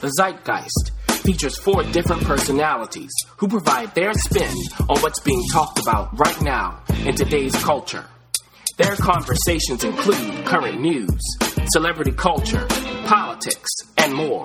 [0.00, 0.90] The Zeitgeist
[1.22, 4.54] features four different personalities who provide their spin
[4.90, 8.04] on what's being talked about right now in today's culture.
[8.76, 11.18] Their conversations include current news,
[11.68, 12.66] celebrity culture,
[13.06, 14.44] politics, and more.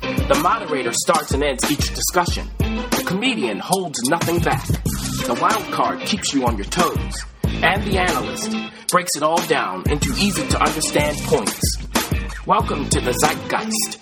[0.00, 2.48] The moderator starts and ends each discussion.
[2.58, 4.64] The comedian holds nothing back.
[4.66, 7.24] The wild card keeps you on your toes.
[7.44, 8.54] And the analyst
[8.88, 11.60] breaks it all down into easy to understand points.
[12.46, 14.01] Welcome to the Zeitgeist.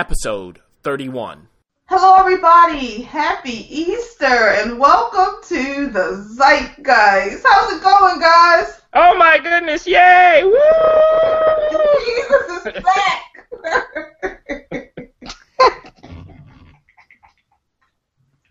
[0.00, 1.46] Episode 31.
[1.84, 3.02] Hello, everybody.
[3.02, 7.42] Happy Easter and welcome to the Zeitgeist.
[7.44, 8.80] How's it going, guys?
[8.94, 10.40] Oh my goodness, yay!
[10.42, 10.56] Woo!
[12.06, 13.24] Jesus is back.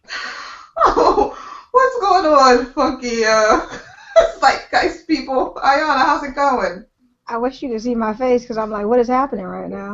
[0.85, 1.35] oh,
[1.71, 3.67] what's going on, funky uh,
[4.39, 5.55] Zeitgeist people?
[5.55, 6.85] Ayana, how's it going?
[7.25, 9.93] I wish you could see my face because I'm like, what is happening right now?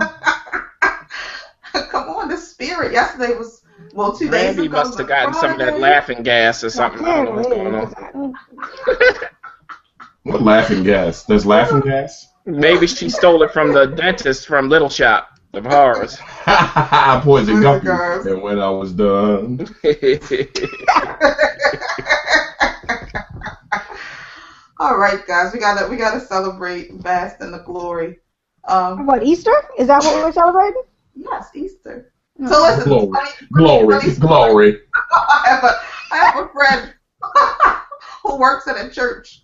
[1.92, 2.92] Come on, the spirit.
[2.92, 3.62] Yesterday was
[3.94, 4.78] well, two days Randy ago.
[4.78, 7.06] must have gotten some of that laughing gas or something.
[7.06, 7.94] I don't know what's going on.
[8.14, 8.36] on.
[10.24, 11.24] What laughing gas?
[11.24, 12.28] There's laughing gas?
[12.48, 16.18] Maybe she stole it from the dentist from Little Shop of Horrors.
[16.48, 19.68] I poisoned Oh my And when I was done.
[24.80, 28.20] All right, guys, we gotta we gotta celebrate vast in the glory.
[28.68, 29.54] Um, What, Easter?
[29.78, 30.82] Is that what we're celebrating?
[31.16, 32.12] Yes, Easter.
[32.48, 33.12] So listen, Glory.
[33.16, 34.00] funny- Glory.
[34.00, 34.82] funny- Glory.
[35.12, 35.80] I have a
[36.12, 36.94] I have a friend
[38.24, 39.42] who works at a church,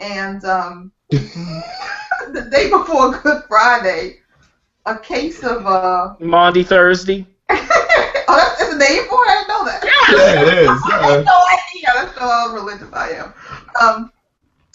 [0.00, 4.18] and um, the day before Good Friday,
[4.86, 7.26] a case of uh, Maundy Thursday.
[7.48, 7.56] oh,
[8.28, 9.28] that's, that's a name for it.
[9.28, 9.84] I didn't know that.
[9.84, 10.68] Yeah, it is.
[10.68, 11.88] I had no idea.
[11.94, 13.34] That's how religious I am.
[13.80, 14.12] Um,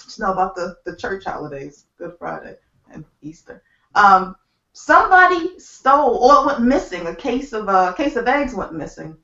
[0.01, 2.55] just know about the, the church holidays, Good Friday
[2.91, 3.61] and Easter.
[3.95, 4.35] Um,
[4.77, 7.07] somebody stole or went missing.
[7.07, 9.17] A case of uh, case of eggs went missing,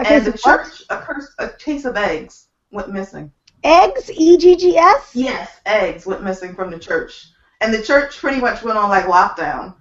[0.00, 3.30] Okay, and the church a, curs- a case of eggs went missing.
[3.62, 5.10] Eggs, E G G S?
[5.14, 7.26] Yes, eggs went missing from the church,
[7.60, 9.74] and the church pretty much went on like lockdown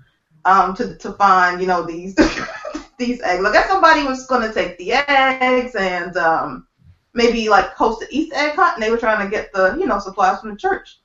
[0.45, 2.15] um, to to find you know these
[2.97, 3.45] these eggs.
[3.45, 6.67] I guess somebody was going to take the eggs and um,
[7.13, 9.85] maybe like host an Easter egg hunt, and they were trying to get the you
[9.85, 10.99] know supplies from the church,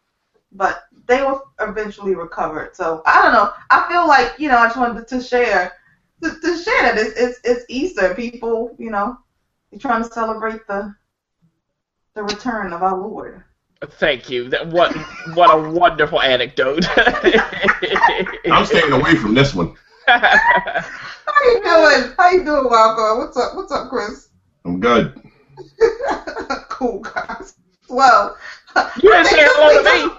[0.51, 2.77] but they were eventually recovered.
[2.77, 3.51] So I don't know.
[3.71, 5.73] I feel like you know I just wanted to share
[6.23, 8.15] to, to share that it's, it's it's Easter.
[8.15, 9.19] People you know
[9.71, 10.95] you're trying to celebrate the
[12.15, 13.43] the return of our Lord.
[13.85, 14.49] Thank you.
[14.49, 14.95] That, what
[15.35, 16.85] what a wonderful anecdote.
[16.97, 19.75] I'm staying away from this one.
[20.07, 22.15] How you doing?
[22.17, 23.19] How you doing, Walco?
[23.19, 23.55] What's up?
[23.55, 24.29] What's up, Chris?
[24.65, 25.21] I'm good.
[26.69, 27.55] cool, guys.
[27.89, 28.37] Well,
[29.01, 30.18] you didn't say hello to me.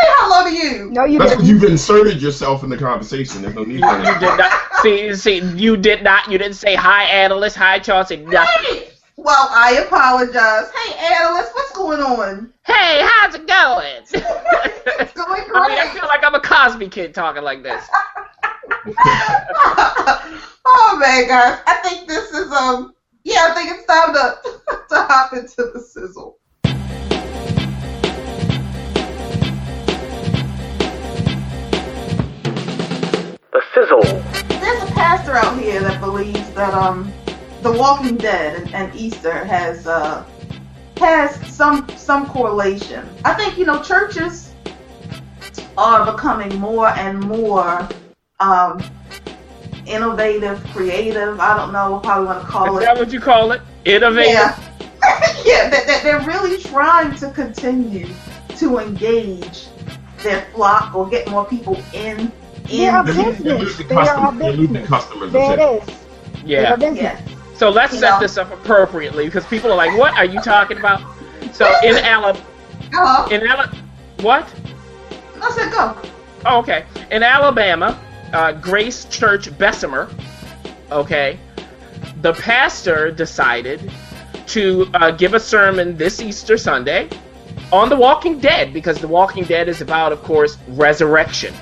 [0.00, 0.90] I say hello to you.
[0.90, 1.46] No, you That's didn't.
[1.46, 3.42] because you've inserted yourself in the conversation.
[3.42, 4.20] There's no need for You it.
[4.20, 4.52] did not
[4.82, 5.14] see.
[5.14, 6.30] See, you did not.
[6.30, 7.56] You didn't say hi, analyst.
[7.56, 8.16] Hi, Chauncey.
[8.16, 8.74] Nothing.
[8.74, 8.90] Hey.
[9.16, 10.70] Well, I apologize.
[10.74, 12.52] Hey, analyst, what's going on?
[12.66, 14.24] Hey, how's it going?
[14.98, 17.82] It's going I mean, I feel like I'm a Cosby kid talking like this.
[20.66, 22.94] oh man, guys, I think this is um,
[23.24, 24.38] yeah, I think it's time to
[24.88, 26.38] to hop into the sizzle.
[33.52, 34.02] The sizzle.
[34.60, 37.12] There's a pastor out here that believes that um,
[37.62, 40.24] The Walking Dead and, and Easter has uh
[40.98, 43.08] has some some correlation.
[43.24, 44.54] I think you know churches
[45.76, 47.88] are becoming more and more
[48.38, 48.80] um
[49.86, 51.40] innovative, creative.
[51.40, 52.86] I don't know how we want to call Is it.
[52.86, 53.62] that what you call it?
[53.84, 54.32] Innovative.
[54.32, 54.58] Yeah,
[55.44, 55.70] yeah.
[55.70, 58.06] That, that they're really trying to continue
[58.58, 59.66] to engage
[60.22, 62.30] their flock or get more people in.
[62.70, 63.60] They are in They're they're business.
[63.60, 64.38] losing They are customers.
[64.38, 64.88] They're losing business.
[64.88, 65.32] customers.
[65.32, 65.98] There and it shit.
[65.98, 66.44] is.
[66.44, 66.60] Yeah.
[66.60, 67.02] They are business.
[67.02, 67.20] yeah.
[67.56, 68.20] So let's You set know.
[68.20, 71.02] this up appropriately because people are like, "What are you talking about?"
[71.52, 72.44] So in Alabama,
[72.92, 73.26] Hello.
[73.26, 73.76] in Alabama,
[74.22, 74.46] what?
[75.42, 75.96] I said go.
[76.46, 76.84] Oh, okay.
[77.10, 77.98] In Alabama,
[78.32, 80.08] uh, Grace Church Bessemer,
[80.90, 81.38] okay,
[82.22, 83.90] the pastor decided
[84.46, 87.08] to uh, give a sermon this Easter Sunday
[87.72, 91.54] on The Walking Dead because The Walking Dead is about, of course, resurrection.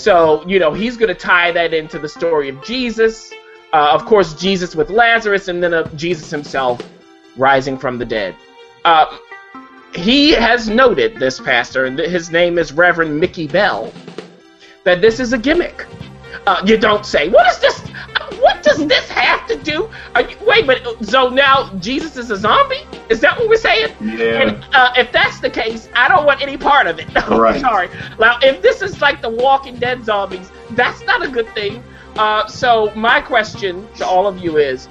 [0.00, 3.32] So, you know, he's going to tie that into the story of Jesus,
[3.74, 6.80] uh, of course, Jesus with Lazarus, and then of Jesus himself
[7.36, 8.34] rising from the dead.
[8.86, 9.18] Uh,
[9.94, 13.92] he has noted, this pastor, and his name is Reverend Mickey Bell,
[14.84, 15.84] that this is a gimmick.
[16.46, 17.28] Uh, you don't say.
[17.28, 17.82] What is this?
[18.40, 19.90] Uh, What does this have to do?
[20.14, 22.86] Are you, wait, but so now Jesus is a zombie?
[23.08, 23.94] Is that what we're saying?
[24.00, 24.42] Yeah.
[24.42, 27.08] And uh, if that's the case, I don't want any part of it.
[27.28, 27.60] Right.
[27.60, 27.88] sorry.
[28.18, 31.82] Now, if this is like the Walking Dead zombies, that's not a good thing.
[32.16, 34.88] Uh, so my question to all of you is,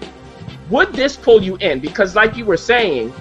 [0.69, 1.79] would this pull you in?
[1.79, 3.13] Because like you were saying,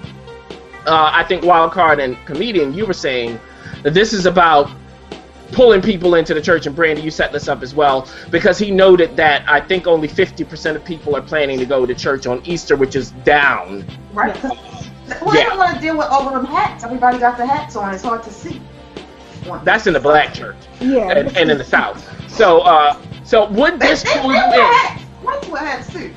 [0.86, 3.38] uh, I think Wildcard and Comedian, you were saying
[3.82, 4.70] that this is about
[5.52, 8.70] pulling people into the church, and Brandy, you set this up as well, because he
[8.70, 12.40] noted that I think only 50% of people are planning to go to church on
[12.44, 13.84] Easter, which is down.
[14.12, 14.34] Right.
[14.42, 15.40] Well, Yeah.
[15.40, 16.84] I don't want to deal with all of them hats.
[16.84, 17.94] Everybody got the hats on.
[17.94, 18.60] It's hard to see.
[19.46, 20.56] One- That's in the black church.
[20.80, 21.10] Yeah.
[21.10, 22.04] and, and in the South.
[22.30, 24.72] So, uh, so would this they, they pull you wear in?
[24.74, 25.02] hats.
[25.22, 26.12] Whites wear hats too.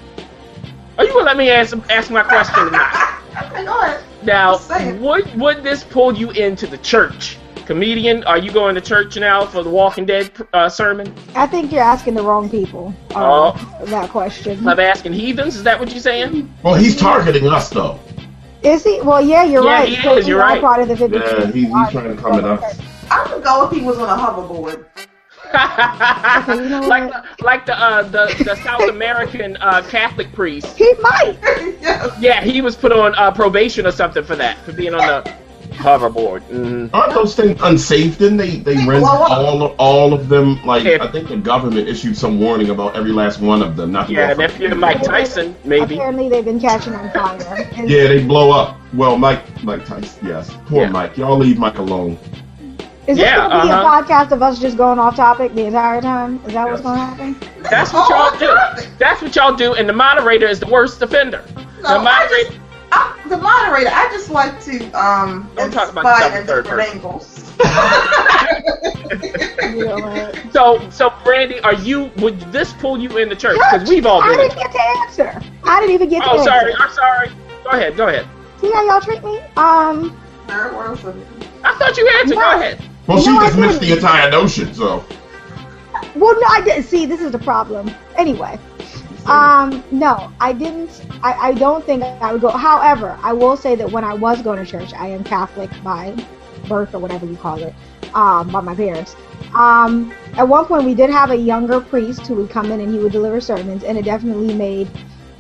[0.97, 2.93] Are you gonna let me ask ask my question or not?
[3.35, 4.03] I know it.
[4.23, 4.59] Now,
[4.99, 7.37] would would this pull you into the church?
[7.65, 11.13] Comedian, are you going to church now for the Walking Dead uh, sermon?
[11.35, 13.51] I think you're asking the wrong people uh,
[13.85, 14.67] that question.
[14.67, 15.55] I'm asking heathens.
[15.55, 16.53] Is that what you're saying?
[16.63, 17.99] Well, he's targeting us though.
[18.63, 19.01] Is he?
[19.01, 19.89] Well, yeah, you're Yeah, right.
[19.89, 20.61] he is, you're right.
[20.61, 21.19] Part of the 52.
[21.23, 22.79] Yeah, he's, he's trying to come at us.
[23.09, 24.85] I would go if he was on a hoverboard.
[26.47, 27.25] you know like what?
[27.37, 30.77] the, like the uh, the, the South American uh, Catholic priest.
[30.77, 31.37] He might.
[31.81, 32.17] yes.
[32.21, 35.33] Yeah, he was put on uh, probation or something for that, for being on the
[35.71, 36.41] hoverboard.
[36.51, 36.89] Mhm.
[36.93, 38.17] Aren't those things unsafe?
[38.17, 40.63] Didn't they they rent all of, all of them?
[40.65, 43.91] Like If- I think the government issued some warning about every last one of them.
[43.91, 45.95] Not Yeah, and if you're Mike Tyson, maybe.
[45.95, 47.69] Apparently, they've been catching on fire.
[47.85, 48.77] Yeah, they blow up.
[48.93, 50.27] Well, Mike Mike Tyson.
[50.27, 50.89] Yes, poor Yeah.
[50.89, 51.17] Mike.
[51.17, 52.17] Y'all leave Mike alone.
[53.07, 53.81] Is this Yeah, going to be uh-huh.
[53.81, 56.39] a podcast of us just going off topic the entire time?
[56.45, 57.35] Is that what's going to happen?
[57.63, 58.87] That's what y'all do.
[58.99, 61.43] That's what y'all do, and the moderator is the worst offender.
[61.55, 62.61] No, the I moderator.
[62.91, 63.89] Just, I, the moderator.
[63.93, 67.51] I just like to um Don't talk about inspire yourself in in third different angles.
[69.63, 70.35] You know what?
[70.53, 72.11] So, so Brandy, are you?
[72.17, 73.57] Would this pull you in the church?
[73.71, 74.39] Because we've all I been.
[74.39, 74.57] didn't In.
[74.57, 75.41] get to answer.
[75.63, 76.49] I didn't even get to Oh, answer.
[76.49, 76.73] sorry.
[76.79, 77.29] I'm sorry.
[77.63, 77.95] Go ahead.
[77.97, 78.27] Go ahead.
[78.59, 79.39] See how y'all treat me?
[79.57, 80.17] Um,
[80.47, 81.25] Third world citizen.
[81.63, 82.35] I thought you answered.
[82.35, 82.59] Go No.
[82.59, 82.81] ahead.
[83.07, 84.03] Well, No, she I just missed the didn't.
[84.03, 84.73] entire notion.
[84.73, 85.03] So
[86.15, 86.83] well, no, I didn't.
[86.83, 87.93] See, this is the problem.
[88.17, 88.59] Anyway,
[89.25, 91.05] um, no, I didn't.
[91.23, 92.49] I, I don't think I would go.
[92.49, 96.15] However, I will say that when I was going to church, I am Catholic by
[96.67, 97.73] birth or whatever you call it,
[98.13, 99.15] um, by my parents.
[99.55, 102.91] Um, at one point, we did have a younger priest who would come in and
[102.91, 104.89] he would deliver sermons, and it definitely made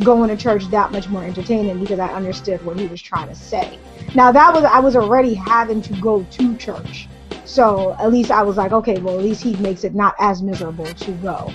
[0.03, 3.35] going to church that much more entertaining because I understood what he was trying to
[3.35, 3.77] say.
[4.15, 7.07] Now that was I was already having to go to church.
[7.45, 10.41] So at least I was like, okay, well at least he makes it not as
[10.41, 11.53] miserable to go.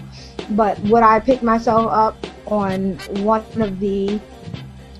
[0.50, 4.20] But would I pick myself up on one of the,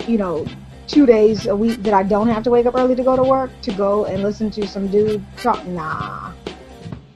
[0.06, 0.46] you know,
[0.88, 3.22] two days a week that I don't have to wake up early to go to
[3.22, 5.64] work to go and listen to some dude talk?
[5.66, 6.32] Nah.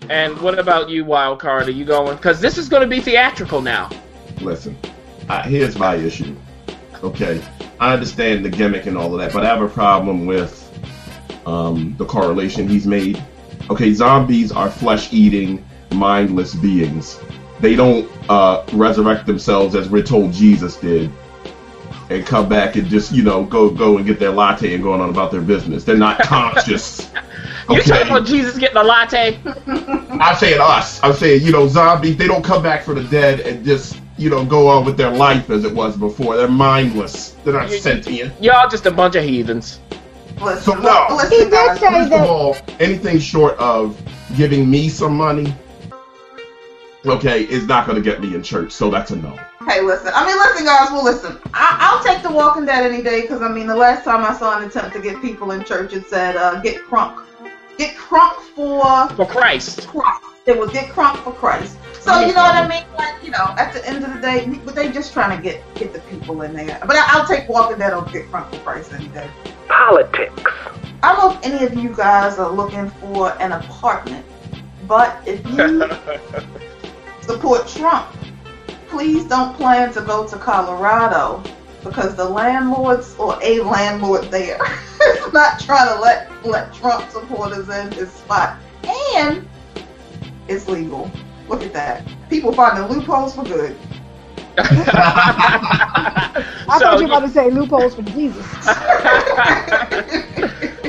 [0.09, 1.69] And what about you, Wild Card?
[1.69, 2.17] Are you going?
[2.17, 3.91] Because this is going to be theatrical now.
[4.41, 4.77] listen.
[5.29, 6.35] I, here's my issue.
[7.05, 7.41] Okay,
[7.79, 10.57] I understand the gimmick and all of that, but I have a problem with
[11.47, 13.23] um, the correlation he's made.
[13.71, 17.21] Okay, zombies are flesh-eating, mindless beings.
[17.61, 21.11] They don't uh, resurrect themselves as we're told Jesus did,
[22.09, 25.01] and come back and just you know go go and get their latte and going
[25.01, 25.85] on about their business.
[25.85, 27.11] They're not conscious.
[27.69, 29.39] You talking about Jesus getting a latte?
[29.47, 31.01] I'm saying us.
[31.05, 32.17] I'm saying you know zombies.
[32.17, 35.11] They don't come back from the dead and just you know go on with their
[35.11, 36.37] life as it was before.
[36.37, 37.31] They're mindless.
[37.45, 38.33] They're not You- sentient.
[38.43, 39.79] Y'all just a bunch of heathens.
[40.43, 41.07] Listen, So, no.
[41.15, 41.79] listen, He did guys.
[41.79, 43.97] say First that- of all, anything short of
[44.37, 45.55] giving me some money,
[47.07, 48.73] okay, is not going to get me in church.
[48.73, 49.39] So that's a no.
[49.67, 50.13] Hey, listen.
[50.15, 50.91] I mean, listen, guys.
[50.91, 51.39] Well, listen.
[51.55, 54.37] I, I'll take The Walking Dead any day because I mean, the last time I
[54.37, 57.25] saw an attempt to get people in church, it said, uh, "Get crunk,
[57.79, 59.87] get crunk for For Christ.
[59.89, 61.77] Christ." It was get crunk for Christ.
[62.01, 62.85] So you know what I mean?
[62.97, 65.63] Like, you know, at the end of the day, but they just trying to get
[65.75, 66.79] get the people in there.
[66.87, 69.29] But I, I'll take Walking Dead over get crunk for Christ any day.
[69.69, 70.43] Politics.
[71.03, 74.25] I don't know if any of you guys are looking for an apartment,
[74.87, 75.57] but if you
[77.31, 78.09] support Trump,
[78.89, 81.43] please don't plan to go to Colorado
[81.83, 84.59] because the landlords or a landlord there
[85.03, 88.59] is not trying to let let Trump supporters in his spot,
[89.15, 89.49] and
[90.49, 91.11] it's legal.
[91.49, 92.07] Look at that.
[92.29, 93.77] People finding loopholes for good.
[94.59, 96.45] I
[96.79, 98.45] thought you were about to say loopholes for Jesus.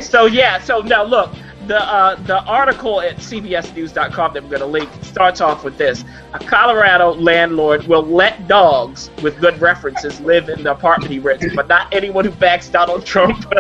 [0.10, 1.32] so yeah, so now look,
[1.68, 6.04] the uh, the article at CBSNews.com that we're going to link starts off with this:
[6.34, 11.46] a Colorado landlord will let dogs with good references live in the apartment he rents,
[11.56, 13.46] but not anyone who backs Donald Trump.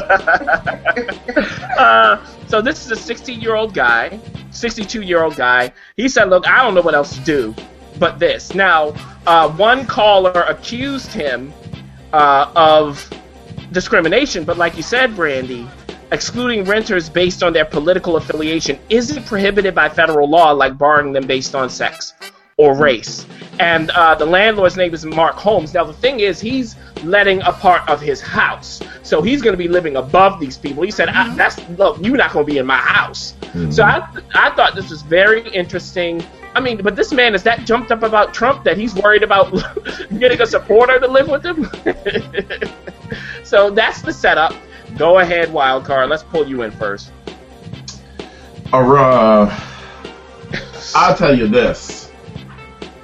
[1.77, 4.19] uh, so this is a 16-year-old guy,
[4.51, 5.71] 62-year-old guy.
[5.95, 7.55] He said, "Look, I don't know what else to do."
[7.99, 8.55] But this.
[8.55, 8.93] Now,
[9.27, 11.53] uh, one caller accused him
[12.13, 13.07] uh, of
[13.71, 15.67] discrimination, but like you said, Brandy,
[16.11, 21.25] excluding renters based on their political affiliation isn't prohibited by federal law like barring them
[21.25, 22.13] based on sex
[22.57, 23.25] or race.
[23.59, 25.73] And uh, the landlord's name is Mark Holmes.
[25.73, 28.81] Now, the thing is, he's letting a part of his house.
[29.03, 30.83] So he's going to be living above these people.
[30.83, 33.33] He said, I, that's, look, you're not going to be in my house.
[33.69, 36.23] So I, I thought this was very interesting.
[36.53, 39.51] I mean, but this man is that jumped up about Trump that he's worried about
[40.19, 41.69] getting a supporter to live with him.
[43.43, 44.53] so that's the setup.
[44.97, 46.09] Go ahead, Wildcard.
[46.09, 47.11] Let's pull you in first.
[48.73, 49.59] Uh,
[50.95, 52.11] I'll tell you this.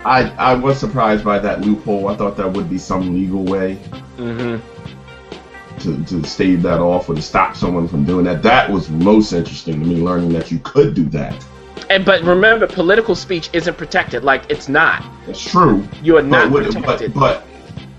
[0.06, 2.08] I I was surprised by that loophole.
[2.08, 3.80] I thought that would be some legal way
[4.18, 5.80] Mm-hmm.
[5.82, 8.42] to, to stave that off or to stop someone from doing that.
[8.42, 11.46] That was most interesting to me, learning that you could do that.
[11.92, 14.24] And but remember, political speech isn't protected.
[14.24, 15.04] Like it's not.
[15.28, 15.88] It's true.
[16.02, 17.14] You are not but, protected.
[17.14, 17.44] but,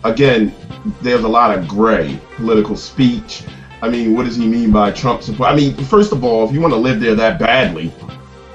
[0.03, 0.53] but again,
[1.03, 3.45] there's a lot of gray political speech.
[3.81, 5.51] I mean, what does he mean by Trump support?
[5.51, 7.93] I mean, first of all, if you want to live there that badly,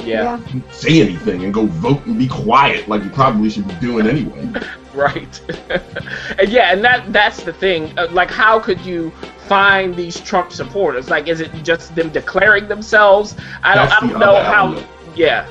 [0.02, 0.40] yeah,
[0.72, 4.50] say anything and go vote and be quiet, like you probably should be doing anyway.
[4.94, 5.42] right.
[6.40, 7.98] and yeah, and that that's the thing.
[7.98, 9.12] Uh, like, how could you
[9.48, 11.10] find these Trump supporters?
[11.10, 13.36] Like, is it just them declaring themselves?
[13.64, 13.92] I don't.
[13.92, 14.66] I don't know other how.
[14.66, 14.88] element.
[15.16, 15.48] Yeah.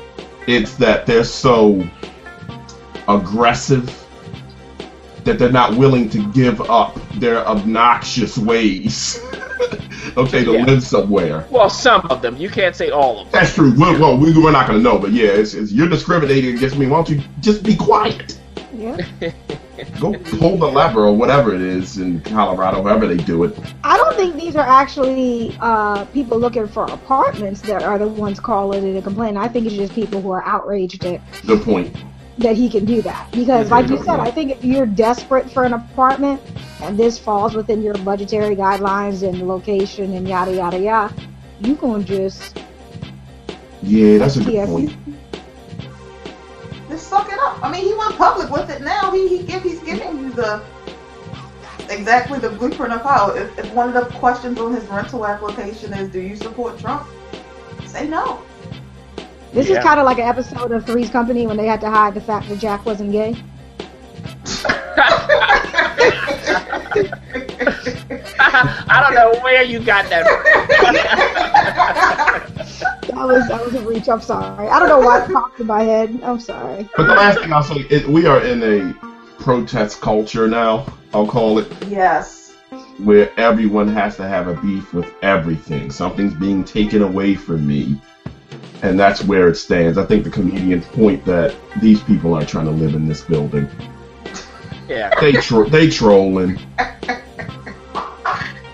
[0.47, 1.88] It's that they're so
[3.09, 3.99] aggressive
[5.25, 9.21] that they're not willing to give up their obnoxious ways.
[10.16, 10.64] okay, to Yeah.
[10.64, 11.47] live somewhere.
[11.50, 12.37] Well, some of them.
[12.37, 13.40] You can't say all of them.
[13.40, 13.73] That's true.
[13.76, 16.76] Well, well we, we're not going to know, but yeah, it's, it's, you're discriminating against
[16.76, 16.87] me.
[16.87, 18.38] Why don't you just be quiet?
[18.75, 18.97] Yeah.
[20.00, 23.59] Go pull the lever or whatever it is in Colorado, however they do it.
[23.83, 28.38] I don't think these are actually uh, people looking for apartments that are the ones
[28.38, 29.37] calling it a complaint.
[29.37, 31.97] I think it's just people who are outraged at Good point.
[32.39, 33.31] That he can do that.
[33.33, 36.41] Because, like you said, I think if you're desperate for an apartment
[36.81, 41.15] and this falls within your budgetary guidelines and location and yada yada yada,
[41.61, 42.59] you can just
[43.83, 44.67] Yeah, that's a good Yeah.
[44.67, 44.93] point.
[46.89, 47.62] Just suck it up.
[47.65, 49.11] I mean, he went public with it now.
[49.12, 50.62] He, he give, he's giving you the
[51.91, 53.31] exactly the blueprint of how.
[53.31, 57.07] If, if one of the questions on his rental application is, "Do you support Trump?"
[57.87, 58.43] Say no.
[59.53, 59.79] This Yeah.
[59.79, 62.21] is kind of like an episode of Three's Company when they had to hide the
[62.21, 63.37] fact that Jack wasn't gay.
[68.39, 70.27] I don't know where you got that.
[73.13, 74.09] That was that was a reach.
[74.09, 74.69] I'm sorry.
[74.69, 76.19] I don't know why it popped in my head.
[76.23, 76.89] I'm sorry.
[76.97, 78.95] But the last thing I'll say, is we are in a
[79.43, 82.55] protest culture now, I'll call it, yes.
[82.99, 85.91] where everyone has to have a beef with everything.
[85.91, 88.01] Something's being taken away from me.
[88.83, 89.97] And that's where it stands.
[89.97, 93.69] I think the comedian's point that these people are trying to live in this building.
[94.89, 95.12] yeah.
[95.21, 96.59] They tro- they trolling.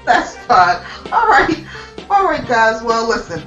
[0.05, 0.83] That's fine.
[1.13, 1.63] All right.
[2.09, 2.83] All right, guys.
[2.83, 3.43] Well, listen.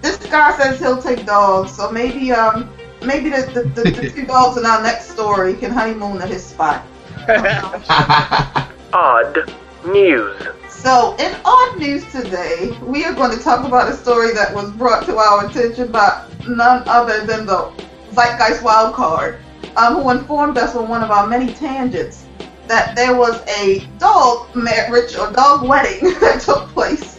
[0.00, 2.70] This guy says he'll take dogs, so maybe um
[3.04, 6.44] maybe the the, the, the two dogs in our next story can honeymoon at his
[6.46, 6.84] spot.
[8.92, 9.52] Odd
[9.84, 10.36] news.
[10.78, 14.70] So, in odd news today, we are going to talk about a story that was
[14.70, 17.72] brought to our attention by none other than the
[18.12, 19.40] Zeitgeist Wildcard,
[19.76, 22.26] um, who informed us on one of our many tangents
[22.68, 27.18] that there was a dog marriage or dog wedding that took place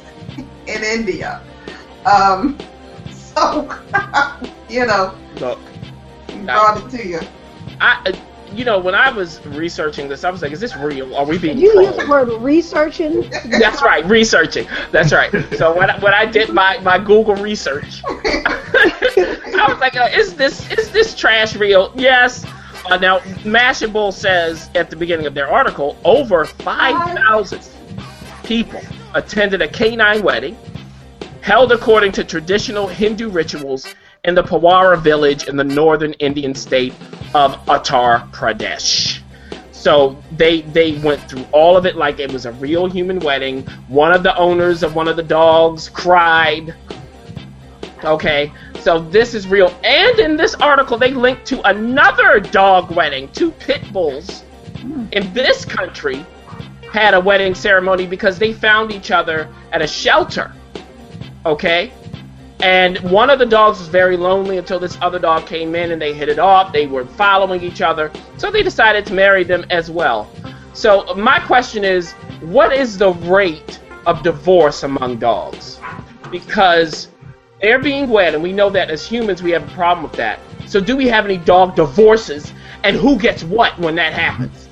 [0.67, 1.41] in India.
[2.05, 2.57] Um,
[3.11, 3.69] so,
[4.69, 5.59] you know, Look,
[6.45, 7.19] brought it to you.
[7.81, 8.13] I,
[8.53, 11.15] you know, when I was researching this, I was like, "Is this real?
[11.15, 13.29] Are we being Did you use the word researching?
[13.45, 14.67] That's right, researching.
[14.91, 15.31] That's right.
[15.55, 20.35] So when I, when I did my, my Google research, I was like, uh, "Is
[20.35, 22.45] this is this trash real?" Yes.
[22.89, 27.67] Uh, now Mashable says at the beginning of their article, over five thousand
[28.43, 28.81] people
[29.13, 30.57] attended a canine wedding
[31.41, 33.87] held according to traditional Hindu rituals
[34.23, 36.93] in the Pawara village in the northern Indian state
[37.33, 39.21] of Uttar Pradesh.
[39.71, 43.65] So they they went through all of it like it was a real human wedding.
[43.87, 46.75] One of the owners of one of the dogs cried.
[48.03, 49.73] Okay, so this is real.
[49.83, 53.29] And in this article, they linked to another dog wedding.
[53.29, 54.41] Two pit bulls
[54.79, 55.05] hmm.
[55.13, 56.25] in this country
[56.91, 60.51] had a wedding ceremony because they found each other at a shelter.
[61.45, 61.93] Okay,
[62.61, 66.01] and one of the dogs was very lonely until this other dog came in and
[66.01, 66.73] they hit it off.
[66.73, 70.29] They were following each other, so they decided to marry them as well.
[70.73, 72.11] So my question is,
[72.41, 75.79] what is the rate of divorce among dogs?
[76.31, 77.07] Because
[77.61, 80.39] they're being wed, and we know that as humans we have a problem with that.
[80.67, 84.67] So do we have any dog divorces, and who gets what when that happens?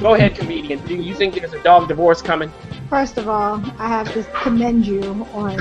[0.00, 0.84] Go ahead, comedian.
[0.86, 2.50] Do you think there's a dog divorce coming?
[2.88, 5.56] First of all, I have to commend you on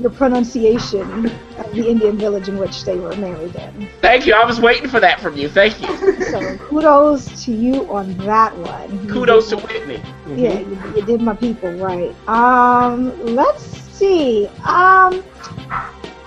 [0.00, 1.26] your pronunciation
[1.58, 3.88] of the Indian village in which they were married in.
[4.00, 4.34] Thank you.
[4.34, 5.48] I was waiting for that from you.
[5.48, 6.24] Thank you.
[6.24, 9.08] So kudos to you on that one.
[9.08, 10.02] Kudos to Whitney.
[10.28, 12.14] Yeah, you, you did my people right.
[12.28, 14.46] Um, let's see.
[14.64, 15.22] Um,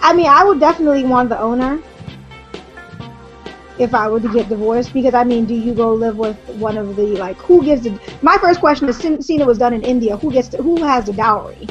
[0.01, 1.81] I mean, I would definitely want the owner
[3.79, 6.77] if I were to get divorced because I mean, do you go live with one
[6.77, 7.99] of the like who gives the?
[8.21, 11.05] My first question is, since Cena was done in India, who gets to, who has
[11.05, 11.67] the dowry?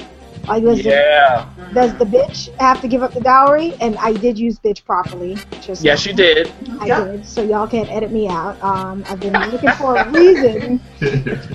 [0.48, 1.46] Like, does, Yeah.
[1.56, 3.74] the, does the bitch have to give up the dowry?
[3.80, 5.40] And I did use bitch properly.
[5.60, 6.52] Just Yes, you did.
[6.80, 6.98] I Yep.
[6.98, 7.26] did.
[7.26, 8.62] So y'all can't edit me out.
[8.62, 10.80] Um, I've been looking for a reason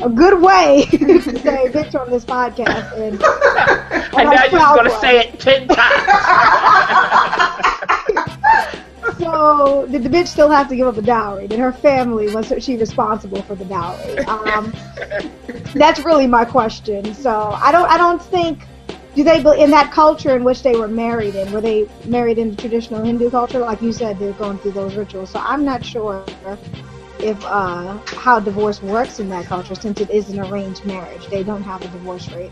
[0.02, 2.92] a good way to say bitch on this podcast.
[2.98, 3.22] And,
[4.18, 5.00] And I'm now you're going to of.
[5.02, 6.30] say it 10 times.
[9.20, 11.48] so did the bitch still have to give up a dowry?
[11.48, 14.20] Did her family was she responsible for the dowry?
[14.28, 14.74] Um,
[15.74, 17.14] that's really my question.
[17.14, 18.68] So I don't I don't think
[19.18, 22.52] do they in that culture in which they were married in were they married in
[22.52, 25.32] the traditional Hindu culture like you said they're going through those rituals.
[25.32, 26.24] So I'm not sure
[27.20, 31.26] if uh, how divorce works in that culture since it is an arranged marriage.
[31.30, 32.52] They don't have a divorce rate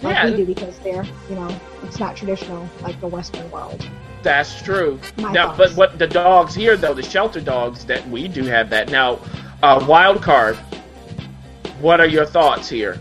[0.00, 0.30] like Yeah.
[0.30, 3.86] we do because they're you know it's not traditional like the Western world.
[4.22, 4.98] That's true.
[5.18, 5.58] My now, thoughts.
[5.58, 8.90] but what the dogs here, though, the shelter dogs, that we do have that.
[8.90, 9.20] Now,
[9.62, 10.56] uh, wild card,
[11.80, 12.98] what are your thoughts here?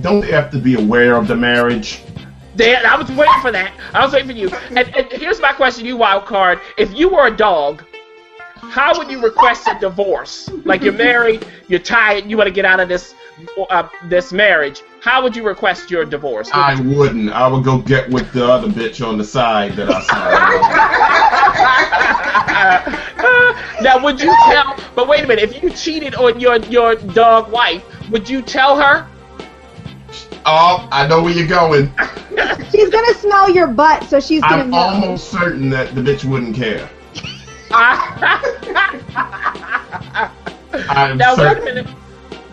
[0.00, 2.02] Don't they have to be aware of the marriage?
[2.56, 3.72] Dan, I was waiting for that.
[3.94, 4.50] I was waiting for you.
[4.76, 6.60] And, and here's my question, you wild card.
[6.76, 7.82] If you were a dog,
[8.56, 10.50] how would you request a divorce?
[10.64, 13.14] Like you're married, you're tired, you want to get out of this
[13.70, 14.82] uh, this marriage.
[15.00, 16.50] How would you request your divorce?
[16.52, 17.30] I wouldn't.
[17.30, 20.00] I would go get with the other bitch on the side that I
[23.22, 23.82] saw.
[23.82, 24.76] now, would you tell?
[24.94, 25.42] But wait a minute.
[25.42, 29.08] If you cheated on your your dog wife, would you tell her?
[30.46, 31.92] Oh, I know where you're going.
[32.70, 34.78] She's gonna smell your butt, so she's gonna I'm know.
[34.78, 36.88] almost certain that the bitch wouldn't care.
[40.88, 41.86] I'm now wait a minute.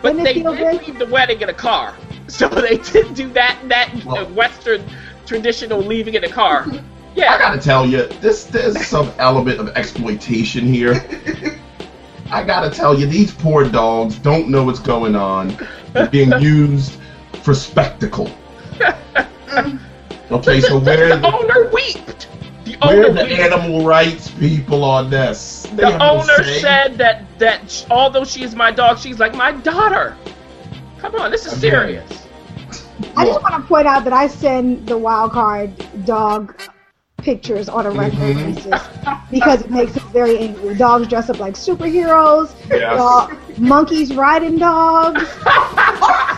[0.02, 0.86] But Wouldn't it they feel did good?
[0.86, 1.94] leave the wedding in a car,
[2.28, 4.84] so they did do that that uh, Well- Western
[5.26, 6.66] traditional leaving in a car.
[6.68, 6.82] I
[7.14, 7.38] Yeah.
[7.38, 11.04] gotta tell you, this there's some element of exploitation here.
[12.30, 15.56] I gotta tell you, these poor dogs don't know what's going on.
[15.92, 16.99] They're being used
[17.42, 18.30] for spectacle.
[20.30, 22.28] Okay, so where The the, owner weeped.
[22.64, 23.40] The where owner the weeped.
[23.40, 25.66] animal rights people on this?
[25.72, 29.52] They The owner said that that sh- although she is my dog, she's like my
[29.52, 30.16] daughter.
[30.98, 31.70] Come on, this is Again.
[31.72, 32.28] serious.
[33.16, 35.72] I just want to point out that I send the wild card
[36.04, 36.54] dog
[37.18, 38.54] pictures on a regular Mhm.
[38.54, 38.88] basis
[39.30, 40.74] because it makes us very angry.
[40.74, 42.54] Dogs dress up like superheroes.
[42.68, 42.96] Yes.
[42.96, 45.22] Dog, monkeys riding dogs.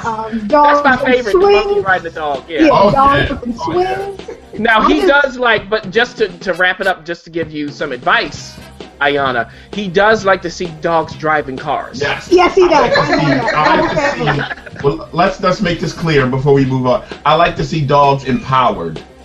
[0.05, 1.33] um, dogs That's my in favorite.
[1.33, 2.49] The monkey riding the dog.
[2.49, 2.69] Yeah, Yeah.
[2.73, 3.43] Oh, dogs yeah.
[3.43, 4.59] in Oh, yeah.
[4.59, 7.69] Now he does like, but just to, to wrap it up, just to give you
[7.69, 8.59] some advice,
[9.01, 12.01] Ayana, he does like to see dogs driving cars.
[12.01, 12.29] Yes.
[12.31, 13.09] Yes, he I like does.
[13.09, 14.83] to see- I like to see.
[14.85, 17.05] Well, let's let's make this clear before we move on.
[17.25, 19.03] I like to see dogs empowered,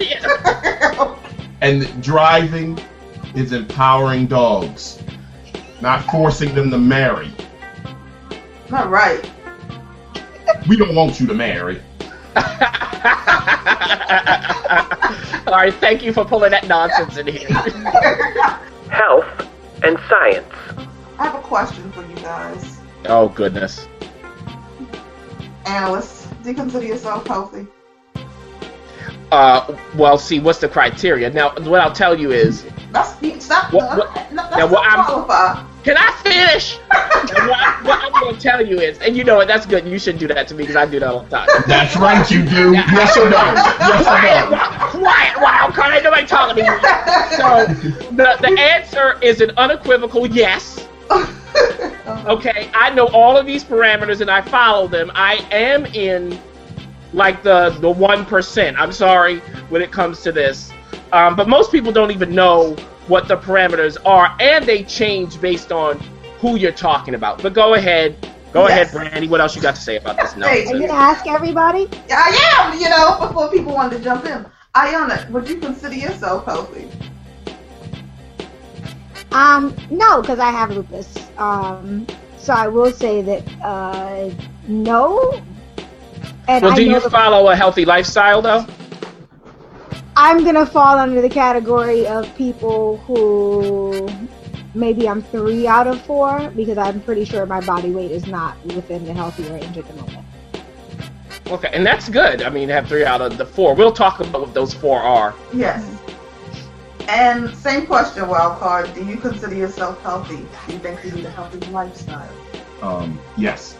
[0.00, 1.16] Yeah.
[1.62, 2.78] And driving
[3.36, 4.98] is empowering dogs,
[5.80, 7.30] not forcing them to marry.
[8.68, 9.30] Not right.
[10.68, 11.80] We don't want you to marry.
[15.46, 17.48] All right, thank you for pulling that nonsense in here.
[18.90, 19.48] Health
[19.84, 20.52] and science.
[21.18, 22.78] I have a question for you guys.
[23.06, 23.86] Oh goodness.
[25.66, 27.68] Analysts, do you consider yourself healthy?
[29.32, 31.30] Uh, well, see, what's the criteria?
[31.30, 33.72] Now, what I'll tell you is, That's you- stop.
[33.72, 36.76] What- no, what- no, now, what I'm- can I finish?
[36.92, 39.48] What, I- what I'm going to tell you is, and you know what?
[39.48, 39.86] That's good.
[39.86, 41.48] You shouldn't do that to me because I do that all the time.
[41.66, 42.72] That's right, you do.
[42.72, 43.36] Yes or no?
[43.38, 45.00] Yes Quiet, or no?
[45.00, 45.94] quiet, wild card.
[45.94, 46.78] Ain't nobody talking to you.
[47.38, 47.66] So
[48.14, 50.86] the the answer is an unequivocal yes.
[52.26, 55.10] Okay, I know all of these parameters and I follow them.
[55.14, 56.38] I am in
[57.12, 58.78] like the the one percent.
[58.78, 60.72] I'm sorry when it comes to this,
[61.12, 62.74] um, but most people don't even know
[63.06, 65.98] what the parameters are, and they change based on
[66.38, 67.42] who you're talking about.
[67.42, 68.16] But go ahead,
[68.52, 68.68] go Yes.
[68.68, 69.28] ahead, Brandy.
[69.28, 70.88] What else you got to say about this Hey, Are you nonsense?
[70.88, 71.88] gonna ask everybody?
[72.10, 74.46] I am, you know, before people wanted to jump in.
[74.74, 76.90] Ayana, would you consider yourself healthy?
[79.32, 81.30] Um, no, because I have lupus.
[81.36, 84.30] Um, so I will say that uh,
[84.66, 85.42] no.
[86.48, 88.66] And Well, I do you follow a healthy lifestyle though?
[90.16, 94.08] I'm gonna fall under the category of people who
[94.74, 98.62] maybe I'm three out of four because I'm pretty sure my body weight is not
[98.66, 100.26] within the healthy range at the moment.
[101.48, 102.42] Okay, and that's good.
[102.42, 103.74] I mean, have three out of the four.
[103.74, 105.34] We'll talk about what those four are.
[105.52, 105.84] Yes.
[107.08, 108.94] And same question, Wildcard.
[108.94, 110.46] Do you consider yourself healthy?
[110.66, 112.30] Do you think you lead a healthy lifestyle?
[112.80, 113.76] Um, yes.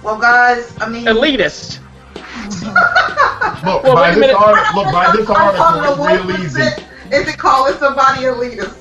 [0.00, 0.06] Okay.
[0.06, 1.78] Well, guys, I mean, Elitist.
[3.64, 4.36] Look, Well, by wait a this minute.
[4.36, 6.62] art, look, by this I article, it's real easy.
[7.14, 8.76] Is it calling somebody elitist?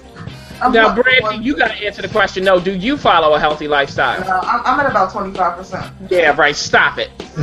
[0.62, 2.43] I'm Now, not- Brandy, you got to answer the question.
[2.43, 4.19] No, do you follow a healthy lifestyle?
[4.21, 6.10] No, I'm, I'm at about 25%.
[6.10, 6.55] Yeah, right.
[6.55, 7.10] Stop it.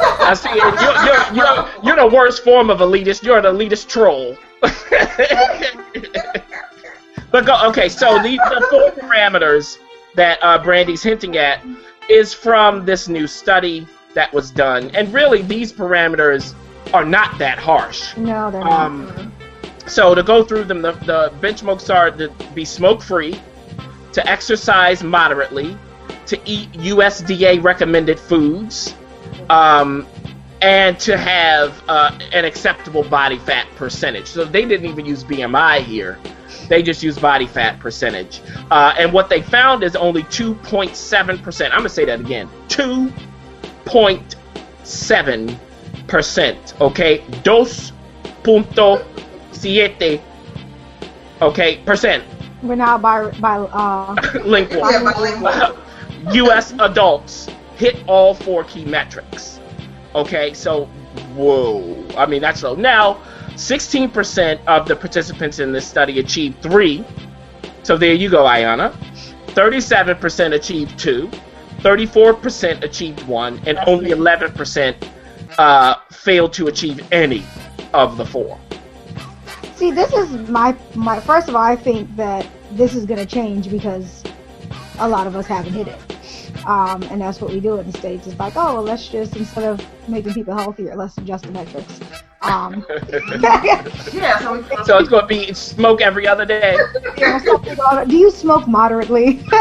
[0.00, 0.56] I see it.
[0.56, 3.22] You're, you're, you're, you're the worst form of elitist.
[3.22, 4.36] You're an elitist troll.
[7.30, 9.78] but go, okay, so the, the four parameters
[10.14, 11.62] that uh, Brandy's hinting at
[12.08, 16.54] is from this new study that was done, and really these parameters
[16.92, 18.16] are not that harsh.
[18.16, 18.72] No, they're not.
[18.72, 19.32] Um,
[19.86, 23.40] so to go through them, the, the benchmarks are to be smoke-free,
[24.12, 25.76] to exercise moderately,
[26.26, 28.94] to eat USDA recommended foods,
[29.50, 30.06] um,
[30.60, 34.28] and to have uh, an acceptable body fat percentage.
[34.28, 36.18] So they didn't even use BMI here;
[36.68, 38.40] they just use body fat percentage.
[38.70, 41.72] Uh, and what they found is only 2.7 percent.
[41.72, 45.58] I'm gonna say that again: 2.7
[46.06, 46.74] percent.
[46.80, 47.92] Okay, dos
[48.42, 49.04] punto
[49.52, 50.20] siete.
[51.40, 52.24] Okay, percent.
[52.62, 54.90] We're now by by uh Lingual.
[54.90, 55.78] Yeah, bilingual.
[56.34, 56.72] U.S.
[56.78, 59.58] adults hit all four key metrics.
[60.14, 60.84] Okay, so
[61.34, 62.06] whoa.
[62.16, 62.76] I mean, that's low.
[62.76, 63.20] Now,
[63.62, 67.04] 16% of the participants in this study achieved three.
[67.84, 68.92] So there you go, Ayana.
[69.48, 71.30] 37% achieved two.
[71.78, 74.96] 34% achieved one, and That's only 11%
[75.58, 77.44] uh, failed to achieve any
[77.94, 78.58] of the four.
[79.76, 81.18] See, this is my my.
[81.18, 84.22] First of all, I think that this is going to change because
[85.00, 85.98] a lot of us haven't hit it,
[86.66, 88.26] um, and that's what we do in the states.
[88.26, 92.00] It's like, oh, well, let's just instead of making people healthier, let's adjust the metrics.
[92.42, 92.84] Um,
[94.12, 96.76] Yeah, so So it's going to be smoke every other day.
[98.06, 99.44] do you smoke moderately?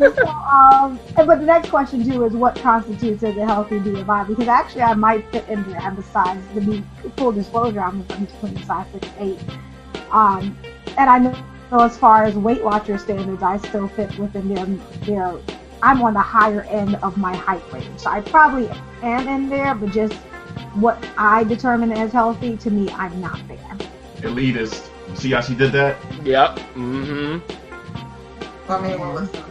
[0.00, 4.28] So, um, but the next question too is what constitutes as a healthy BMI?
[4.28, 5.90] Because actually, I might fit in there.
[5.94, 6.82] Besides, to be
[7.18, 9.38] full disclosure, I'm I'm between size six eight,
[10.10, 10.56] um,
[10.96, 11.34] and I know
[11.78, 14.66] as far as Weight Watcher standards, I still fit within their
[15.06, 15.38] their.
[15.82, 18.68] I'm on the higher end of my height range, so I probably
[19.02, 20.14] am in there, but just
[20.74, 23.76] what I determine as healthy to me, I'm not there.
[24.18, 24.88] Elitist.
[25.16, 25.96] See how she did that?
[26.24, 26.58] Yep.
[26.74, 27.38] Mm-hmm.
[28.70, 29.44] I mean, well, listen.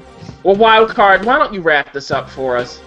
[0.44, 2.80] Well, Wildcard, why don't you wrap this up for us?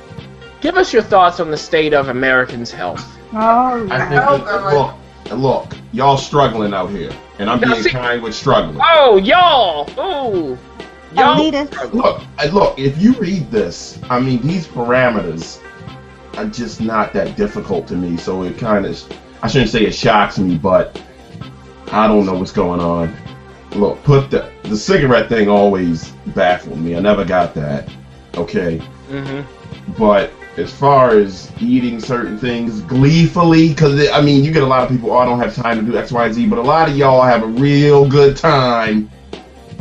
[0.61, 3.05] Give us your thoughts on the state of Americans' health.
[3.33, 4.23] Oh, I think.
[4.25, 4.99] Oh,
[5.31, 7.11] look, look, y'all struggling out here,
[7.42, 8.81] and I'm Now, being see- kind with struggling.
[8.83, 9.88] Oh, y'all!
[9.98, 10.59] Ooh!
[11.14, 11.37] Y'all!
[11.37, 11.92] Elitist.
[11.92, 12.78] Look, look.
[12.78, 15.61] If you read this, I mean, these parameters
[16.38, 18.16] are just not that difficult to me.
[18.16, 20.98] So it kind of, I shouldn't say it shocks me, but
[21.90, 23.14] I don't know what's going on.
[23.72, 26.96] Look, put the the cigarette thing always baffled me.
[26.96, 27.88] I never got that.
[28.37, 29.92] Okay, Mm-hmm.
[29.98, 34.83] but as far as eating certain things gleefully, because I mean, you get a lot
[34.83, 36.88] of people, oh, I don't have time to do X, Y, Z, but a lot
[36.88, 39.11] of y'all have a real good time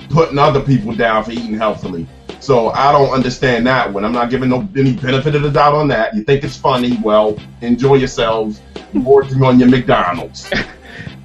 [0.10, 2.08] putting other people down for eating healthily.
[2.40, 4.04] So I don't understand that one.
[4.04, 6.16] I'm not giving no any benefit of the doubt on that.
[6.16, 6.98] You think it's funny?
[7.04, 8.62] Well, enjoy yourselves.
[8.94, 10.52] Working on your McDonald's.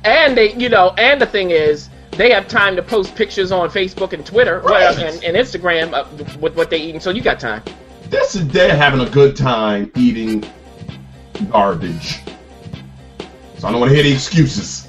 [0.07, 3.69] And they, you know, and the thing is, they have time to post pictures on
[3.71, 6.07] Facebook and Twitter well, and, and Instagram uh,
[6.39, 7.01] with what they eating.
[7.01, 7.63] So you got time.
[8.11, 10.45] This is they're having a good time eating
[11.51, 12.21] garbage.
[13.59, 14.88] So I don't want to hear the excuses.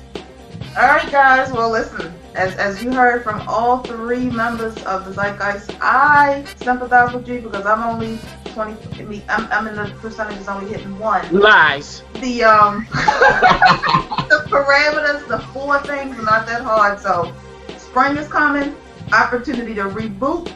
[0.77, 1.51] All right, guys.
[1.51, 2.13] Well, listen.
[2.36, 7.41] As, as you heard from all three members of the Zeitgeist, I sympathize with you
[7.41, 8.19] because I'm only
[8.53, 9.01] 20.
[9.01, 11.25] I mean, I'm, I'm in the percentages only hitting one.
[11.34, 12.03] Lies.
[12.21, 16.99] The um, the parameters, the four things are not that hard.
[16.99, 17.34] So,
[17.80, 18.75] spring is coming.
[19.12, 20.53] Opportunity to reboot.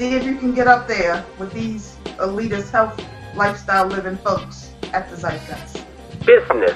[0.00, 2.98] See if you can get up there with these elitist health
[3.34, 5.84] lifestyle living folks at the Zeitgeist.
[6.24, 6.74] Business.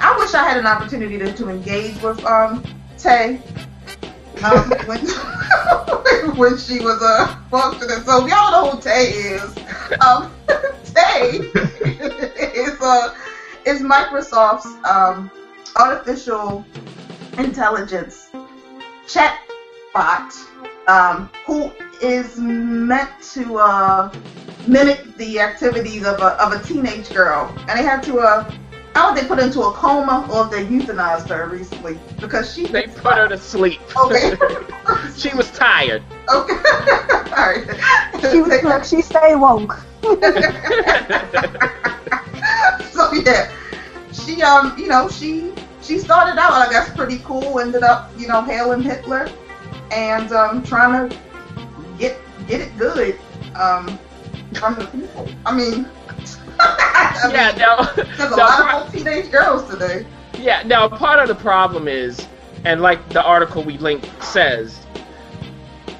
[0.00, 2.64] I wish I had an opportunity to, to engage with um
[2.98, 3.40] Tay
[4.42, 5.06] um, when,
[6.36, 8.02] when she was a uh, functioning.
[8.04, 9.56] So y'all know who Tay is,
[10.00, 10.32] um,
[10.84, 11.48] Tay
[12.58, 13.14] is uh
[13.66, 15.30] is Microsoft's um
[15.76, 16.66] artificial
[17.38, 18.30] intelligence
[19.06, 19.38] chat
[19.92, 20.34] bot
[20.86, 21.70] um, who
[22.02, 24.12] is meant to uh,
[24.66, 28.50] mimic the activities of a, of a teenage girl, and they had to uh,
[28.96, 32.54] I don't they put her into a coma or if they euthanized her recently because
[32.54, 32.66] she.
[32.66, 33.80] They put her to sleep.
[34.04, 34.34] Okay.
[35.16, 36.02] she was tired.
[36.32, 36.54] Okay.
[36.54, 37.66] All right.
[38.30, 39.80] She was look, she stay woke.
[42.92, 43.50] so yeah,
[44.12, 45.52] she um, you know, she
[45.82, 47.58] she started out, I guess, pretty cool.
[47.58, 49.28] Ended up, you know, hailing Hitler
[49.90, 51.16] and um, trying to
[51.98, 53.18] get get it good
[53.54, 53.98] um,
[54.54, 55.28] from the people.
[55.46, 55.90] I mean,
[56.60, 57.82] I yeah, mean, now,
[58.16, 60.06] there's a now, lot of old teenage girls today.
[60.38, 62.28] yeah, now part of the problem is,
[62.64, 64.83] and like the article we linked says,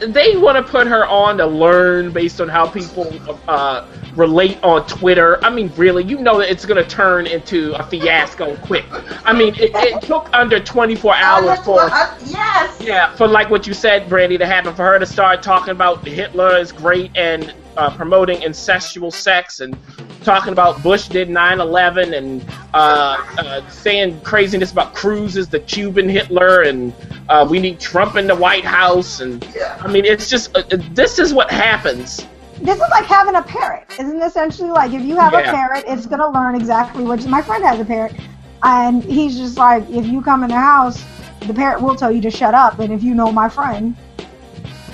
[0.00, 3.11] they want to put her on to learn based on how people
[3.48, 3.83] uh,
[4.14, 5.44] relate on Twitter.
[5.44, 8.87] I mean, really, you know that it's going to turn into a fiasco quick.
[9.24, 12.80] I mean, it, it took under 24 hours for I- yes.
[12.80, 16.07] Yeah, for like what you said, Brandy, to happen for her to start talking about
[16.07, 19.76] Hitler is great and uh, promoting incestual sex and
[20.22, 26.08] talking about Bush did 9/11 and uh, uh, saying craziness about Cruz is the Cuban
[26.08, 26.92] Hitler and
[27.28, 29.78] uh, we need Trump in the White House and Yeah.
[29.80, 32.26] I mean it's just uh, uh, this is what happens.
[32.60, 33.87] This is like having a parrot.
[33.98, 35.40] Isn't it essentially like if you have Yeah.
[35.40, 38.14] a parrot, it's gonna learn exactly what my friend has a parrot,
[38.62, 41.04] and he's just like, if you come in the house,
[41.46, 43.94] the parrot will tell you to shut up, and if you know my friend,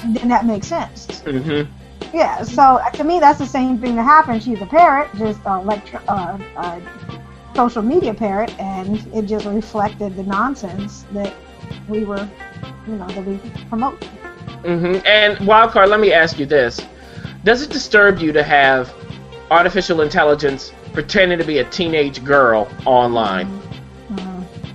[0.05, 1.07] then that makes sense.
[1.07, 1.71] Mm-hmm.
[2.13, 2.43] Yeah.
[2.43, 4.43] So uh, to me, that's the same thing that happened.
[4.43, 6.81] She's a parrot, just a uh, uh,
[7.55, 11.33] social media parrot, and it just reflected the nonsense that
[11.89, 12.29] we were,
[12.87, 14.01] you know, that we promote.
[14.63, 15.07] Mm-hmm.
[15.07, 16.81] And Wildcard, let me ask you this:
[17.45, 18.93] Does it disturb you to have
[19.51, 23.61] artificial intelligence pretending to be a teenage girl online?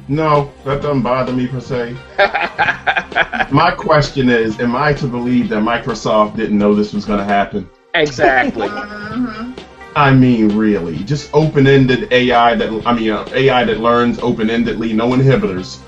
[0.08, 1.96] No, that doesn't bother me per se.
[3.52, 7.26] My question is, am I to believe that Microsoft didn't know this was going to
[7.26, 7.70] happen?
[7.94, 8.68] exactly.
[8.70, 9.52] hmm
[9.96, 15.10] I mean, really, just open-ended AI that I mean, uh, AI that learns open-endedly, no
[15.10, 15.80] inhibitors,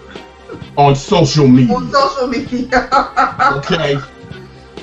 [0.78, 1.76] on social media.
[1.76, 1.92] On media.
[1.92, 2.90] social media.
[3.50, 4.06] Okay,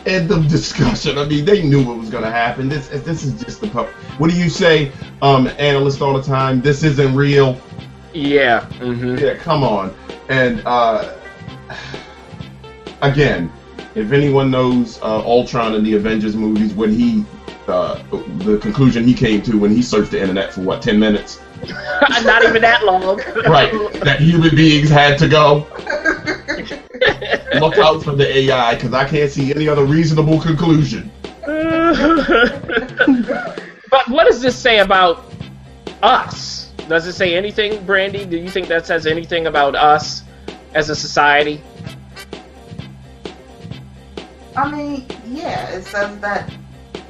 [0.06, 1.18] end of discussion.
[1.18, 2.68] I mean, they knew what was going to happen.
[2.68, 3.88] This this is just the pub.
[4.18, 4.92] What do you say,
[5.22, 6.60] um, analysts all the time?
[6.60, 7.58] This isn't real.
[8.14, 8.66] Yeah.
[8.78, 9.16] Mm-hmm.
[9.18, 9.94] Yeah, come on.
[10.28, 11.14] And uh,
[13.02, 13.52] again,
[13.94, 17.24] if anyone knows uh, Ultron in the Avengers movies, when he
[17.66, 18.02] uh,
[18.44, 21.40] the conclusion he came to when he searched the internet for what ten minutes,
[22.22, 23.16] Not even that long.
[23.46, 23.72] right?
[24.04, 25.66] that human beings had to go.
[27.60, 31.10] Look out for the AI because I can't see any other reasonable conclusion.
[31.46, 31.98] but
[34.08, 35.24] what does this say about
[36.02, 36.63] us?
[36.88, 38.26] Does it say anything, Brandy?
[38.26, 40.22] Do you think that says anything about us
[40.74, 41.60] as a society?
[44.56, 46.52] I mean, yeah, it says that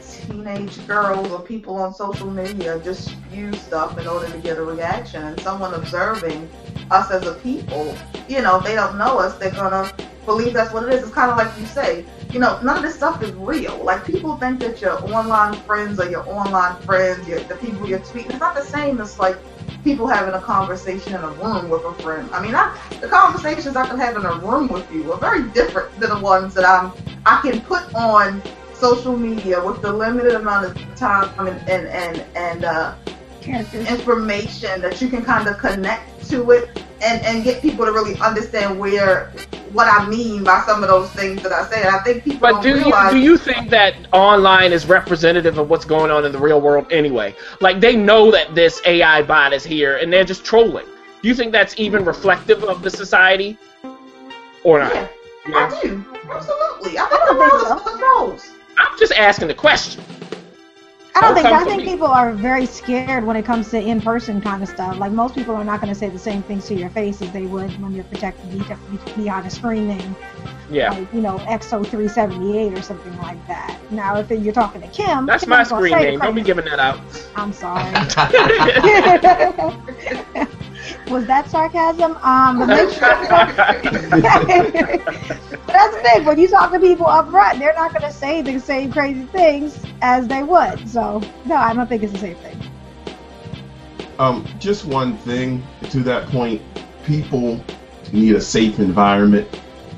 [0.00, 4.62] teenage girls or people on social media just spew stuff in order to get a
[4.62, 6.48] reaction, and someone observing
[6.90, 7.96] us as a people,
[8.28, 9.92] you know, if they don't know us, they're gonna
[10.24, 11.02] believe that's what it is.
[11.02, 13.76] It's kind of like you say, you know, none of this stuff is real.
[13.84, 18.00] Like people think that your online friends are your online friends, your, the people you're
[18.00, 18.30] tweeting.
[18.30, 19.36] It's not the same as like
[19.84, 22.28] people having a conversation in a room with a friend.
[22.32, 25.42] I mean, I, the conversations I can have in a room with you are very
[25.50, 26.92] different than the ones that I'm
[27.26, 28.42] I can put on
[28.72, 32.94] social media with the limited amount of time and and and, and uh,
[33.44, 33.88] characters.
[33.88, 36.68] information that you can kind of connect to it
[37.02, 39.32] and and get people to really understand where
[39.72, 41.82] what I mean by some of those things that I say.
[41.82, 45.58] And I think people But don't do you do you think that online is representative
[45.58, 47.34] of what's going on in the real world anyway?
[47.60, 50.86] Like they know that this AI bot is here and they're just trolling.
[51.22, 53.56] Do you think that's even reflective of the society,
[54.62, 54.94] or not?
[54.94, 55.08] Yeah,
[55.48, 55.56] Yeah.
[55.56, 56.04] I do.
[56.30, 56.98] Absolutely.
[56.98, 58.52] I think the world is full of trolls.
[58.78, 60.02] I'm just asking the question.
[61.16, 61.54] I don't Don't think.
[61.54, 61.88] I think me.
[61.88, 64.98] people are very scared when it comes to in-person kind of stuff.
[64.98, 67.30] Like most people are not going to say the same things to your face as
[67.30, 68.50] they would when you're protected
[69.16, 70.16] behind a screen name,
[70.68, 73.78] Yeah, like you know XO 378 or something like that.
[73.90, 76.18] Now, if you're talking to Kim, that's Kim's my screen name.
[76.18, 77.00] Don't be giving that out.
[77.36, 77.92] I'm sorry.
[81.08, 82.16] Was that sarcasm?
[82.22, 83.08] Um, but make sure.
[84.10, 86.24] but that's the thing.
[86.24, 89.24] When you talk to people up front, they're not going to say the same crazy
[89.24, 90.88] things as they would.
[90.88, 92.60] So, no, I don't think it's the same thing.
[94.18, 96.62] Um, just one thing to that point,
[97.04, 97.62] people
[98.12, 99.48] need a safe environment,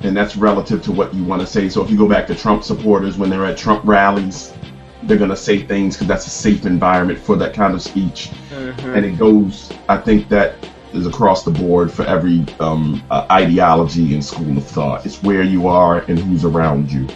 [0.03, 1.69] and that's relative to what you want to say.
[1.69, 4.55] So if you go back to Trump supporters when they're at Trump rallies,
[5.03, 8.97] they're gonna say things because that's a safe environment for that kind of speech, Mhm.
[8.97, 9.71] and it goes.
[9.89, 10.55] I think that
[10.97, 15.05] is across the board for every um, uh, ideology and school of thought.
[15.07, 17.07] It's where you are and who's around you.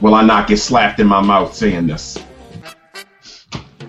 [0.00, 2.18] Will I not get slapped in my mouth saying this?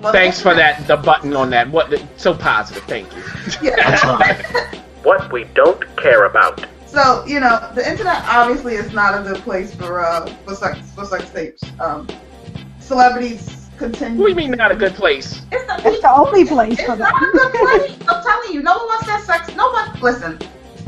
[0.02, 0.86] Well, Thanks for that.
[0.88, 1.70] The button on that.
[1.70, 1.94] What?
[2.18, 2.84] So positive.
[2.84, 3.24] Thank you.
[3.26, 4.74] I Yeah.
[5.04, 6.66] What we don't care about.
[6.86, 10.80] So you know, the internet obviously is not a good place for uh for sex
[10.92, 11.64] for sex tapes.
[11.80, 12.08] Um,
[12.80, 14.20] celebrities continue.
[14.20, 15.42] What do you mean not a good place?
[15.52, 17.32] It's, not- It's the only place for It's not a that.
[17.32, 17.98] good place.
[18.10, 18.57] I'm telling you,
[20.02, 20.40] listen.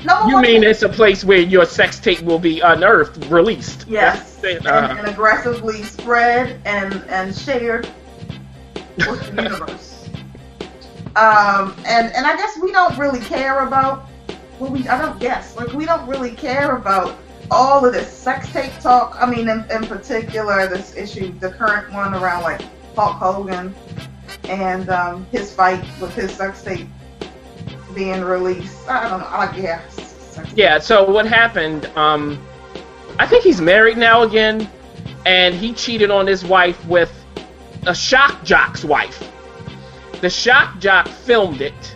[0.05, 3.85] No one You mean it's a place where your sex tape will be unearthed, released?
[3.87, 7.89] Yes, and, uh, and aggressively spread and and shared
[8.97, 10.09] with the universe.
[11.15, 14.07] Um, and and I guess we don't really care about.
[14.59, 17.17] Well, we I don't guess like we don't really care about
[17.51, 19.17] all of this sex tape talk.
[19.19, 22.61] I mean, in, in particular, this issue, the current one around like
[22.95, 23.73] Hulk Hogan
[24.45, 26.87] and um, his fight with his sex tape
[27.99, 28.87] being released.
[28.87, 29.25] I don't know.
[29.27, 29.87] I like yeah.
[29.89, 30.57] sex tape.
[30.57, 30.79] Yeah.
[30.79, 31.85] So what happened?
[31.97, 32.41] Um,
[33.19, 34.69] I think he's married now again,
[35.25, 37.11] and he cheated on his wife with
[37.85, 39.29] a shock jock's wife.
[40.21, 41.95] The shock jock filmed it,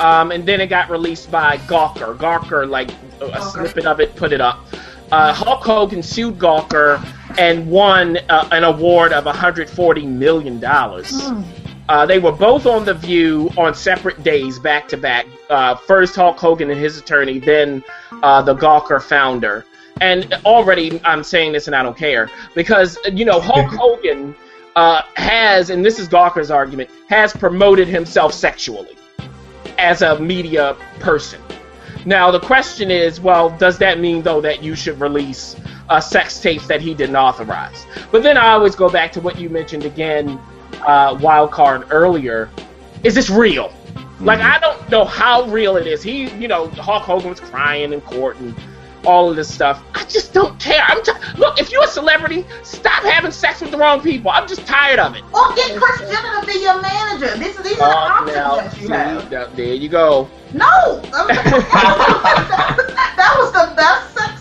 [0.00, 2.16] um, and then it got released by Gawker.
[2.16, 3.52] Gawker, like a a Gawker.
[3.52, 4.66] snippet of it, put it up.
[5.12, 7.04] Uh, Hulk Hogan sued Gawker
[7.38, 11.12] and won uh, an award of 140 million dollars.
[11.12, 11.44] Mm.
[11.90, 15.26] Uh, they were both on The View on separate days, back to back.
[15.50, 17.82] Uh, First Hulk Hogan and his attorney, then
[18.22, 19.66] uh, the Gawker founder.
[20.00, 24.36] And already I'm saying this and I don't care because, you know, Hulk Hogan
[24.76, 28.96] uh, has, and this is Gawker's argument, has promoted himself sexually
[29.76, 31.42] as a media person.
[32.06, 35.56] Now, the question is, well, does that mean, though, that you should release
[35.88, 37.84] uh, sex tapes that he didn't authorize?
[38.12, 40.40] But then I always go back to what you mentioned again,
[40.86, 42.50] uh, wild card earlier.
[43.02, 43.72] Is this real?
[44.20, 46.02] Like, I don't know how real it is.
[46.02, 48.54] He, you know, Hulk Hogan was crying in court and
[49.06, 49.82] all of this stuff.
[49.94, 50.82] I just don't care.
[50.86, 54.30] I'm t- look, if you're a celebrity, stop having sex with the wrong people.
[54.30, 55.22] I'm just tired of it.
[55.32, 57.36] Or get Kris Jenner to be your manager.
[57.38, 59.30] These, these are the options now, that you see, have.
[59.30, 60.28] now, there you go.
[60.52, 60.66] No!
[60.66, 61.36] I mean,
[63.16, 64.39] that was the best sex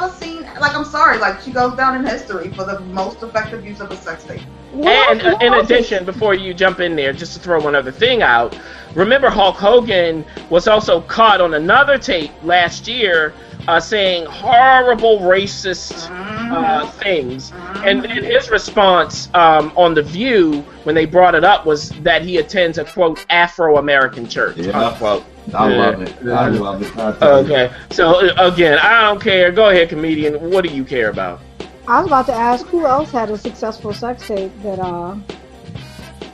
[0.00, 0.60] tape flip I've ever seen.
[0.60, 3.90] Like, I'm sorry, like, she goes down in history for the most effective use of
[3.90, 4.42] a sex tape.
[4.74, 8.22] And uh, in addition, before you jump in there, just to throw one other thing
[8.22, 8.58] out,
[8.94, 13.32] remember Hulk Hogan was also caught on another tape last year
[13.68, 17.52] uh, saying horrible racist uh, things.
[17.84, 22.22] And, and his response um, on The View when they brought it up was that
[22.22, 24.58] he attends a quote Afro American church.
[24.58, 24.78] Yeah.
[24.78, 25.24] Unquote.
[25.54, 26.14] I love it.
[26.26, 26.96] I love it.
[26.96, 27.54] I tell you.
[27.54, 29.52] Okay, so uh, again, I don't care.
[29.52, 30.50] Go ahead, comedian.
[30.50, 31.40] What do you care about?
[31.88, 35.16] I was about to ask who else had a successful sex tape that uh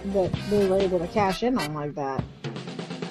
[0.07, 2.25] that they were able to cash in on like that.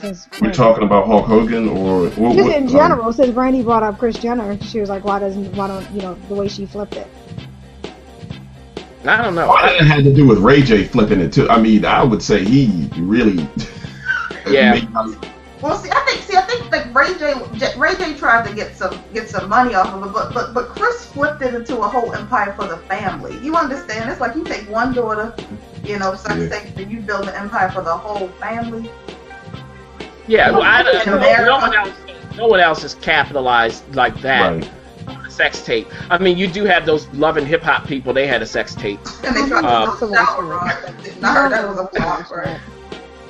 [0.01, 3.61] Since We're talking about Hulk Hogan or, or just what- in um, general, since Brandy
[3.61, 6.47] brought up Kris Jenner, she was like, "Why doesn't why don't you know the way
[6.47, 7.07] she flipped it?"
[9.05, 9.47] I don't know.
[9.47, 11.47] Why that had to do with Ray J flipping it too?
[11.49, 13.47] I mean, I would say he really.
[14.47, 14.79] Yeah.
[15.61, 18.47] made- Well, see, I think, see, I think like Ray J, J, Ray J tried
[18.47, 21.53] to get some, get some money off of it, but, but, but Kris flipped it
[21.53, 23.37] into a whole empire for the family.
[23.39, 24.09] You understand?
[24.09, 25.35] It's like you take one daughter,
[25.83, 26.59] you know, sex Yeah.
[26.59, 28.89] tape, and you build an empire for the whole family.
[30.27, 31.45] Yeah, well, I, In no, America.
[31.45, 31.89] no one else,
[32.37, 34.51] no one else is capitalized like that.
[34.53, 34.71] Right.
[35.07, 35.87] on a Sex tape.
[36.11, 38.13] I mean, you do have those loving hip hop people.
[38.13, 38.99] They had a sex tape.
[39.23, 40.61] And they tried Uh, to build a shower rod.
[41.23, 42.59] I heard that was a flop, right?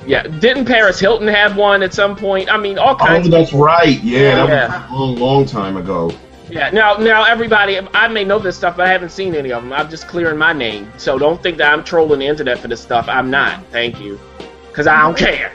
[0.06, 2.52] Yeah, didn't Paris Hilton have one at some point?
[2.52, 3.26] I mean, all kinds.
[3.28, 4.00] of Oh, that's right.
[4.02, 4.66] Yeah, that Yeah.
[4.66, 6.10] was a long, long time ago.
[6.50, 6.70] Yeah.
[6.70, 9.72] Now, now everybody, I may know this stuff, but I haven't seen any of them.
[9.72, 12.80] I'm just clearing my name, so don't think that I'm trolling the internet for this
[12.80, 13.08] stuff.
[13.08, 13.64] I'm not.
[13.70, 14.20] Thank you,
[14.68, 15.52] because I don't care.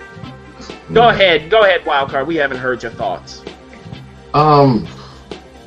[0.93, 2.25] Go ahead, go ahead, Wildcard.
[2.25, 3.43] We haven't heard your thoughts.
[4.33, 4.87] Um,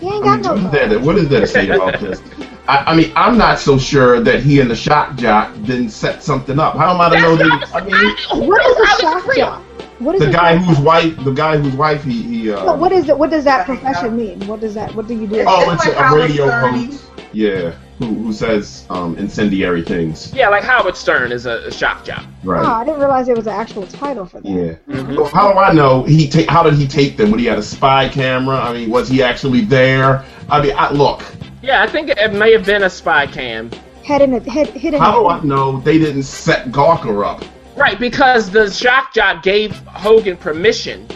[0.00, 0.54] He ain't I mean, no.
[0.54, 1.00] what is that?
[1.00, 2.22] What is that to say about this?
[2.68, 6.22] I, I mean, I'm not so sure that he and the shock jock didn't set
[6.22, 6.76] something up.
[6.76, 7.70] How am I to know that?
[7.74, 8.16] I mean,
[8.48, 9.36] what is a shock real.
[9.36, 9.62] jock?
[9.98, 10.86] What is the guy whose jock?
[10.86, 12.52] wife, the guy whose wife he he.
[12.52, 13.18] Uh, No, what is it?
[13.18, 14.46] What does that profession mean?
[14.46, 14.94] What does that?
[14.94, 15.44] What do you do?
[15.46, 16.74] Oh, it's a- a radio Stern.
[16.74, 17.04] host.
[17.32, 20.32] Yeah, who who says um, incendiary things?
[20.34, 22.24] Yeah, like Howard Stern is a, a shock jock.
[22.42, 22.64] Right.
[22.64, 24.48] Oh, I didn't realize there was an actual title for that.
[24.48, 24.74] Yeah.
[24.96, 25.14] Mhm.
[25.14, 26.26] So how do I know he?
[26.28, 27.30] Ta- how did he take them?
[27.30, 28.56] Would he have a spy camera?
[28.58, 30.24] I mean, was he actually there?
[30.50, 31.22] I mean, I, look.
[31.62, 33.70] Yeah, I think it may have been a spy cam.
[34.02, 34.98] Head in the head, hidden.
[34.98, 37.44] How do I know they didn't set Gawker up?
[37.76, 41.06] Right, because the shock jock gave Hogan permission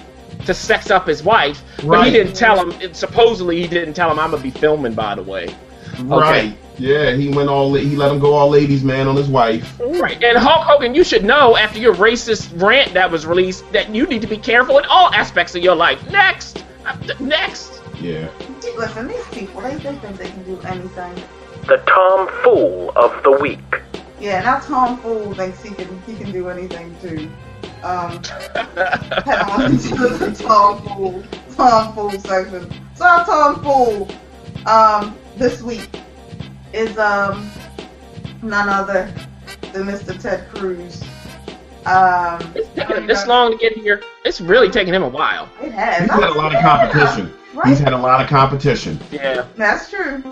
[0.45, 2.05] to sex up his wife, but Right.
[2.07, 2.93] he didn't tell him.
[2.95, 5.49] Supposedly, he didn't tell him, "I'm gonna be filming." By the way,
[6.01, 6.57] Right.
[6.79, 7.73] Yeah, he went all.
[7.75, 9.79] He let him go all ladies man on his wife.
[9.81, 10.23] right.
[10.23, 14.07] And Hulk Hogan, you should know after your racist rant that was released that you
[14.07, 16.11] need to be careful in all aspects of your life.
[16.11, 16.65] Next,
[17.21, 17.81] next.
[18.01, 18.29] Yeah.
[18.77, 21.15] Listen, these people, they, they think they can do anything.
[21.69, 23.61] The Tom Fool of the Week.
[24.21, 27.31] Yeah, now Tom Fool thinks he can he can do anything too.
[27.83, 31.23] Um, head on to the Tom Fool
[31.55, 32.71] Tom Fool section.
[32.95, 34.09] So Tom Fool
[34.67, 35.89] um, this week
[36.73, 37.51] is um,
[38.43, 39.13] none other
[39.73, 40.19] than Mr.
[40.21, 41.03] Ted Cruz.
[41.87, 44.03] Um, It's taking him this long to get here.
[44.25, 45.49] It's really taking him a while.
[45.63, 46.01] It has.
[46.01, 47.35] He's had a lot of competition.
[47.55, 47.69] Right.
[47.69, 48.99] He's had a lot of competition.
[49.11, 49.47] Yeah.
[49.57, 50.23] That's true.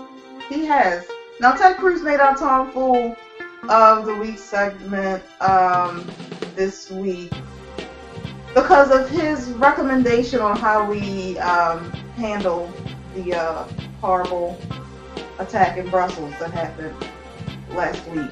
[0.49, 1.05] He has.
[1.39, 3.15] Now Ted Cruz made our Tom Fool
[3.69, 6.09] of the week segment um,
[6.55, 7.31] this week
[8.53, 12.71] because of his recommendation on how we um, handle
[13.15, 13.67] the uh,
[14.07, 14.57] horrible
[15.39, 16.93] attack in Brussels that happened
[17.69, 18.29] last week.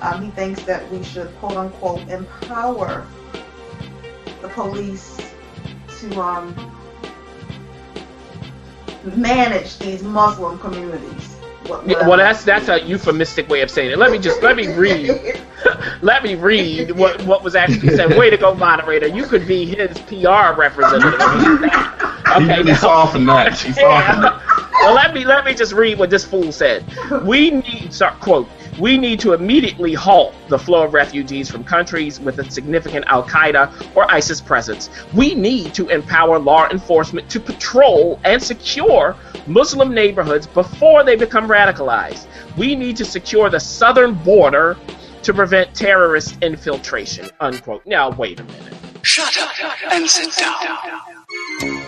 [0.00, 3.06] Um, he thinks that we should quote unquote empower
[4.40, 5.16] the police
[6.00, 6.52] to um,
[9.14, 11.28] manage these Muslim communities.
[11.68, 13.98] What- Yeah, Well, that's that's a euphemistic way of saying it.
[13.98, 15.40] Let me just let me read.
[16.02, 18.18] Let me read what what was actually said.
[18.18, 19.06] Way to go, moderator.
[19.06, 21.20] You could be his PR representative.
[22.32, 23.58] He Okay, really now- softened that.
[23.60, 24.32] He softened it.
[24.82, 26.84] Well, let me let me just read what this fool said.
[27.24, 28.48] We need, sorry, quote,
[28.80, 33.22] we need to immediately halt the flow of refugees from countries with a significant Al
[33.22, 34.90] Qaeda or ISIS presence.
[35.14, 39.14] We need to empower law enforcement to patrol and secure
[39.46, 42.26] Muslim neighborhoods before they become radicalized.
[42.56, 44.76] We need to secure the southern border
[45.22, 47.30] to prevent terrorist infiltration.
[47.38, 47.86] Unquote.
[47.86, 48.74] Now, wait a minute.
[49.02, 51.81] Shut up and sit down.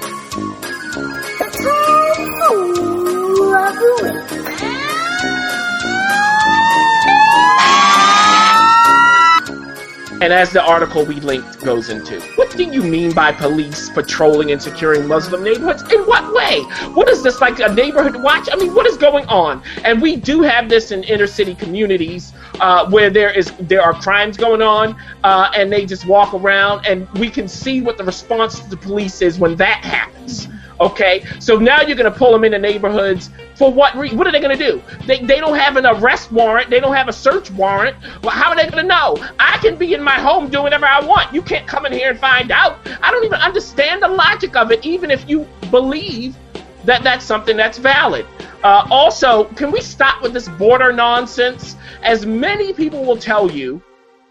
[10.25, 14.53] And as the article we linked goes into, what do you mean by police patrolling
[14.53, 15.83] and securing Muslim neighborhoods?
[15.93, 16.63] In what way?
[16.95, 18.49] What is this like a neighborhood watch?
[18.51, 19.63] I mean, what is going on?
[19.85, 23.93] And we do have this in inner city communities uh, where there is there are
[23.93, 28.05] crimes going on, uh, and they just walk around, and we can see what the
[28.05, 30.49] response to the police is when that happens.
[30.81, 33.95] Okay, so now you're gonna pull them into neighborhoods for what?
[33.95, 34.83] What are they gonna do?
[35.07, 36.71] They, they don't have an arrest warrant.
[36.71, 37.97] They don't have a search warrant.
[38.23, 39.17] Well, how are they gonna know?
[39.39, 41.33] I can be in my home doing whatever I want.
[41.33, 42.79] You can't come in here and find out.
[43.03, 46.37] I don't even understand the logic of it, even if you believe
[46.85, 48.27] that that's something that's valid.
[48.63, 51.77] Uh, also, can we stop with this border nonsense?
[52.03, 53.83] As many people will tell you,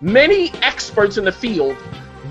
[0.02, 1.78] many experts in the field,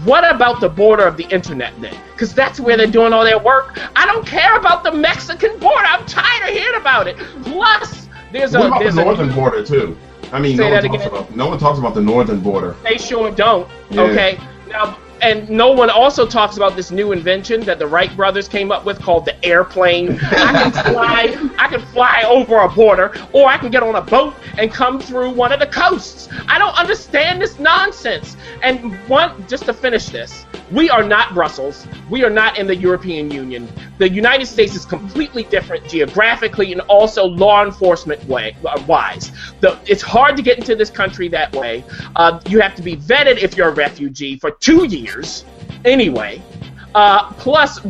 [0.05, 1.95] what about the border of the internet then?
[2.13, 3.79] Because that's where they're doing all their work.
[3.97, 5.85] I don't care about the Mexican border.
[5.85, 7.17] I'm tired of hearing about it.
[7.45, 9.97] Plus, there's What a about the there's a northern border too?
[10.33, 12.75] I mean, no one, talks about, no one talks about the northern border.
[12.83, 13.69] They sure don't.
[13.91, 14.03] Yeah.
[14.03, 14.41] Okay.
[14.69, 18.73] Now, and no one also talks about this new invention that the Wright brothers came
[18.73, 20.19] up with called the airplane.
[20.21, 21.51] I can fly.
[21.59, 25.01] I can fly over a border, or I can get on a boat and come
[25.01, 26.29] through one of the coasts.
[26.49, 28.37] I don't understand this nonsense.
[28.63, 31.87] And one, just to finish this, we are not Brussels.
[32.09, 33.69] We are not in the European Union.
[33.99, 39.33] The United States is completely different geographically and also law enforcement way, uh, wise.
[39.61, 41.85] The, it's hard to get into this country that way.
[42.17, 45.45] Uh, you have to be vetted if you're a refugee for two years,
[45.85, 46.43] anyway.
[46.95, 47.81] Uh, plus,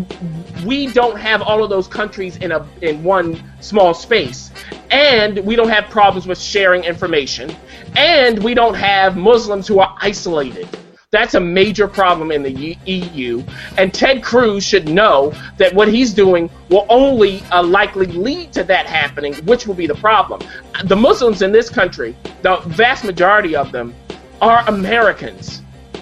[0.65, 4.53] we don't have all of those countries in a in one small space,
[4.91, 7.55] and we don't have problems with sharing information,
[7.97, 10.69] and we don't have Muslims who are isolated.
[11.13, 13.43] That's a major problem in the EU,
[13.77, 18.65] and Ted Cruz should know that what he's doing will only uh, likely lead to
[18.65, 20.41] that happening, which will be the problem.
[20.85, 23.95] The Muslims in this country, the vast majority of them,
[24.41, 25.61] are Americans.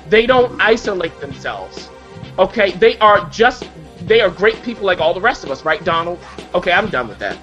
[0.08, 1.90] They don't isolate themselves.
[2.38, 3.68] Okay, they are just
[4.02, 6.20] they are great people like all the rest of us, right, Donald?
[6.54, 7.36] Okay, I'm done with that.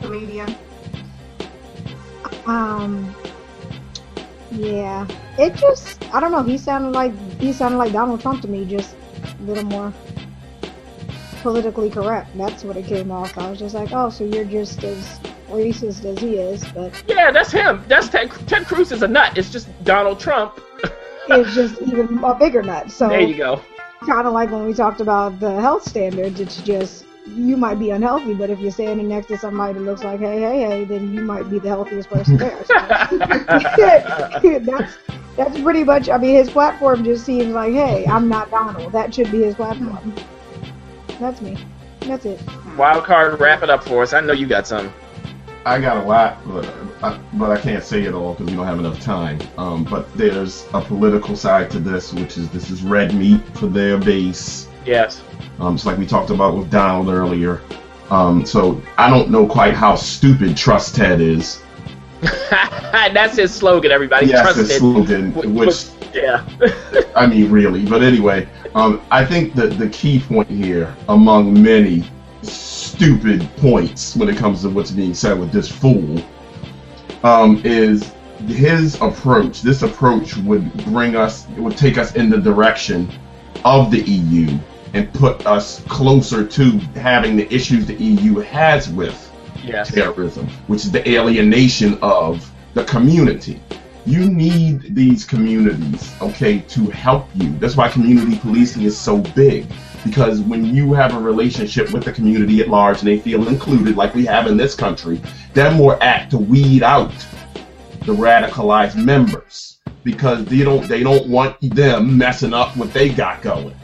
[0.00, 0.54] comedian.
[2.46, 3.16] Um.
[4.50, 5.06] Yeah,
[5.38, 6.42] it just I don't know.
[6.42, 9.92] He sounded like he sounded like Donald Trump to me, just a little more
[11.42, 12.36] politically correct.
[12.36, 13.36] That's what it came off.
[13.38, 17.30] I was just like, oh, so you're just as racist as he is, but Yeah,
[17.30, 17.84] that's him.
[17.88, 19.36] That's Ted, Ted Cruz is a nut.
[19.36, 20.60] It's just Donald Trump.
[21.28, 22.90] it's just even a bigger nut.
[22.90, 23.60] So There you go.
[24.06, 26.40] kind of like when we talked about the health standards.
[26.40, 27.04] It's just
[27.36, 30.40] you might be unhealthy, but if you're standing next to somebody that looks like hey
[30.40, 32.64] hey hey, then you might be the healthiest person there.
[32.64, 32.74] So
[34.60, 34.98] that's
[35.36, 36.08] that's pretty much.
[36.08, 38.92] I mean, his platform just seems like, hey, I'm not Donald.
[38.92, 40.14] That should be his platform.
[41.18, 41.56] That's me.
[42.00, 42.40] That's it.
[42.76, 44.12] Wild card, wrap it up for us.
[44.12, 44.92] I know you got some.
[45.66, 46.66] I got a lot, but
[47.02, 49.38] I, but I can't say it all because we don't have enough time.
[49.58, 53.66] Um, but there's a political side to this, which is this is red meat for
[53.66, 54.68] their base.
[54.84, 55.22] Yes.
[55.58, 57.60] Um, it's like we talked about with Donald earlier.
[58.10, 61.62] Um, so I don't know quite how stupid Trust Ted is.
[62.50, 64.26] That's his slogan, everybody.
[64.26, 64.78] Yes, Trust his it.
[64.78, 66.44] slogan, Wh- which yeah.
[67.16, 67.84] I mean, really.
[67.84, 72.04] But anyway, um, I think that the key point here, among many
[72.42, 76.22] stupid points when it comes to what's being said with this fool,
[77.22, 78.12] um, is
[78.46, 79.62] his approach.
[79.62, 83.08] This approach would bring us, it would take us in the direction
[83.64, 84.58] of the EU
[84.94, 89.30] and put us closer to having the issues the EU has with
[89.64, 89.92] yes.
[89.92, 93.60] terrorism, which is the alienation of the community.
[94.06, 97.56] You need these communities, okay, to help you.
[97.58, 99.66] That's why community policing is so big.
[100.04, 103.96] Because when you have a relationship with the community at large and they feel included,
[103.96, 105.20] like we have in this country,
[105.52, 107.12] they're more apt to weed out
[108.06, 113.42] the radicalized members because they don't they don't want them messing up what they got
[113.42, 113.76] going.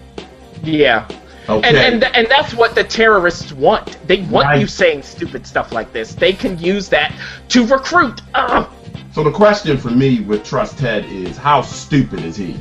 [0.62, 1.06] Yeah.
[1.48, 1.68] Okay.
[1.68, 3.98] And, and and that's what the terrorists want.
[4.08, 4.60] They want Right.
[4.60, 6.14] you saying stupid stuff like this.
[6.14, 7.14] They can use that
[7.50, 8.20] to recruit.
[8.34, 8.68] Ugh.
[9.12, 12.56] So the question for me with Trust Ted is how stupid is he?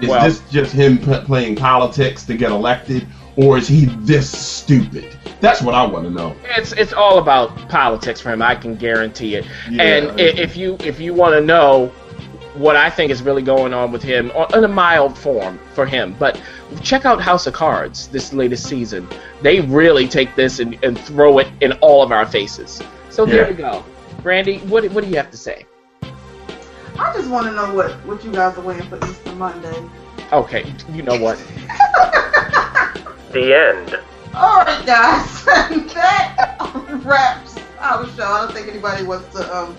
[0.00, 3.06] Is Well- this just him p- playing politics to get elected,
[3.36, 5.04] or is he this stupid?
[5.40, 6.34] That's what I want to know.
[6.56, 8.40] It's it's all about politics for him.
[8.42, 9.44] I can guarantee it.
[9.70, 9.82] Yeah.
[9.82, 11.92] and i- if you if you want to know
[12.58, 16.14] what I think is really going on with him, in a mild form for him,
[16.18, 16.40] but
[16.82, 19.08] check out House of Cards this latest season.
[19.42, 22.82] They really take this and, and throw it in all of our faces.
[23.10, 23.84] So there we go.
[24.22, 25.64] Brandy, what what do you have to say?
[26.98, 29.88] I just want to know what, what you guys are wearing for Easter Monday.
[30.32, 31.38] Okay, you know what?
[33.32, 34.00] The end.
[34.34, 36.56] All right, guys, that
[37.04, 38.24] wraps our show.
[38.24, 39.76] I don't think anybody wants to um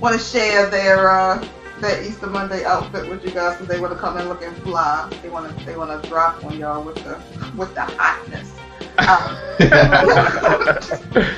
[0.00, 1.48] want to share their uh
[1.82, 5.10] their Easter Monday outfit with you guys because they want to come in looking fly.
[5.22, 7.20] They want to they want to drop on y'all with the
[7.56, 8.52] with the hotness.
[8.98, 9.36] Um,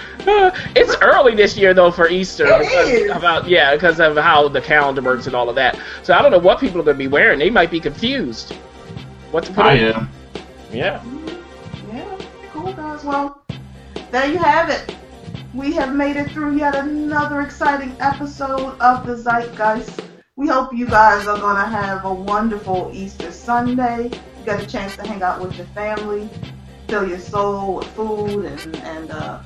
[0.77, 2.47] it's early this year though for Easter.
[2.47, 3.11] It because is.
[3.11, 5.79] About yeah, because of how the calendar works and all of that.
[6.03, 7.39] So I don't know what people are gonna be wearing.
[7.39, 8.53] They might be confused.
[9.31, 9.95] What to put I on.
[9.95, 10.09] am.
[10.73, 11.03] Yeah.
[11.93, 12.19] Yeah,
[12.53, 13.05] cool guys.
[13.05, 13.43] Well,
[14.11, 14.95] there you have it.
[15.55, 20.04] We have made it through yet another exciting episode of the Zeitgeist.
[20.37, 24.07] We hope you guys are gonna have a wonderful Easter Sunday.
[24.07, 26.29] You got a chance to hang out with your family,
[26.89, 29.39] fill your soul with food and and uh,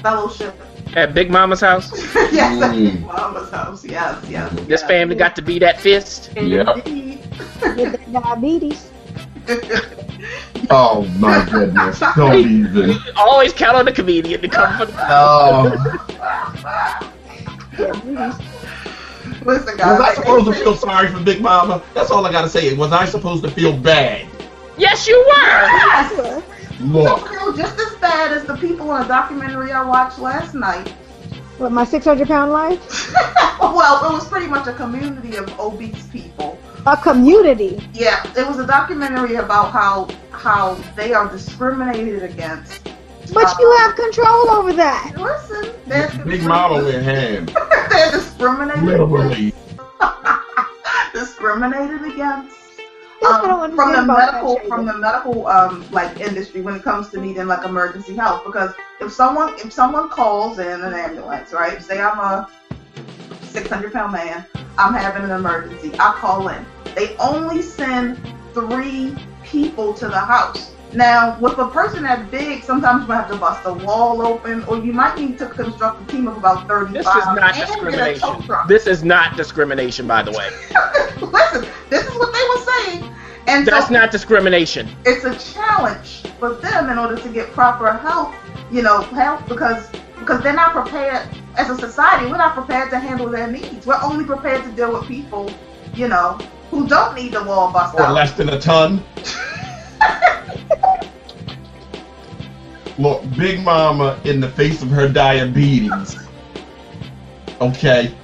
[0.00, 0.54] fellowship.
[0.94, 1.92] At Big Mama's house,
[2.32, 3.02] yes, at Mm.
[3.02, 3.84] Mama's house.
[3.84, 4.50] Yes, yes.
[4.52, 4.82] this yes.
[4.84, 6.30] family got to be that fist.
[6.40, 6.86] Yep.
[6.86, 7.18] Indeed.
[7.76, 8.90] With the diabetes.
[10.70, 12.00] Oh my goodness!
[12.16, 12.96] Don't even.
[13.16, 14.96] Always count on the comedian to come for the.
[15.10, 15.76] Oh.
[19.46, 19.66] Diabetes.
[19.66, 19.98] Listen, guys.
[19.98, 21.82] Was I supposed to feel sorry for Big Mama?
[21.94, 22.74] That's all I gotta say.
[22.74, 24.26] Was I supposed to feel bad?
[24.78, 25.32] Yes, you were.
[25.32, 26.42] Yes.
[26.80, 27.28] Look.
[27.28, 30.88] feel just as bad as the people in a documentary I watched last night.
[31.58, 33.12] What, my 600 pound life?
[33.60, 36.58] well, it was pretty much a community of obese people.
[36.84, 37.80] A community.
[37.94, 42.84] Yeah, it was a documentary about how how they are discriminated against.
[43.32, 45.14] But you uh, have control over that.
[45.16, 47.46] Listen, they're Big Mama went ham.
[47.90, 49.54] they're discriminated Literally.
[51.14, 52.56] discriminated against.
[53.22, 56.82] That's what I Um, from the medical from the medical um like industry when it
[56.82, 61.52] comes to needing like emergency help because if someone if someone calls in an ambulance
[61.52, 62.46] right say I'm a
[63.42, 64.44] 600 pound man
[64.76, 66.64] I'm having an emergency I call in
[66.94, 68.20] they only send
[68.52, 73.30] three people to the house now with a person that big sometimes you might have
[73.30, 76.66] to bust a wall open or you might need to construct a team of about
[76.68, 78.56] 35 This is not and get a tow discrimination.
[78.68, 80.48] This is not discrimination, by the way.
[81.20, 83.14] Listen, this is what they were saying.
[83.48, 84.88] And That's so not discrimination.
[85.04, 88.32] it's a challenge for them in order to get proper help,
[88.72, 92.98] you know, help because because they're not prepared as a society, we're not prepared to
[92.98, 93.86] handle their needs.
[93.86, 95.50] We're only prepared to deal with people,
[95.94, 96.32] you know,
[96.70, 98.14] who don't need the wall bust Or out.
[98.14, 99.04] less than a ton.
[102.98, 106.16] Look, Big Mama, in the face of her diabetes,
[107.60, 108.14] okay,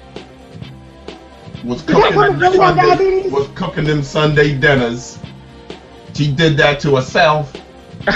[1.64, 5.18] was cooking them really Sunday, was cooking them Sunday dinners.
[6.14, 7.54] She did that to herself.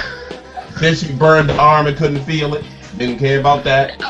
[0.80, 2.64] then she burned the arm and couldn't feel it.
[2.96, 4.00] Didn't care about that.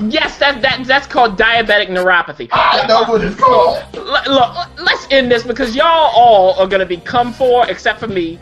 [0.00, 2.48] Yes, that, that that's called diabetic neuropathy.
[2.52, 3.82] I know what it's called.
[3.94, 8.08] L- look, let's end this because y'all all are gonna be come for except for
[8.08, 8.38] me,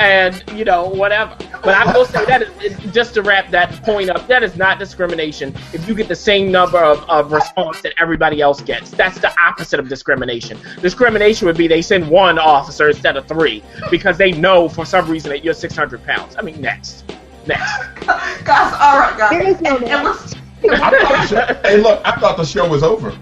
[0.00, 1.36] and you know whatever.
[1.62, 4.26] But I will say that is just to wrap that point up.
[4.28, 5.54] That is not discrimination.
[5.72, 9.34] If you get the same number of, of response that everybody else gets, that's the
[9.40, 10.58] opposite of discrimination.
[10.80, 15.08] Discrimination would be they send one officer instead of three because they know for some
[15.08, 16.36] reason that you're 600 pounds.
[16.38, 17.04] I mean, next,
[17.46, 17.78] next.
[18.44, 19.30] guys, all right, guys.
[19.30, 20.36] There is no and, and, next.
[20.66, 23.16] With, I thought show, hey, look, I thought the show was over.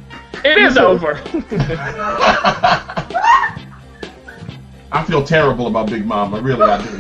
[0.45, 1.21] It is over.
[4.93, 6.41] I feel terrible about Big Mama.
[6.41, 6.99] Really, I do.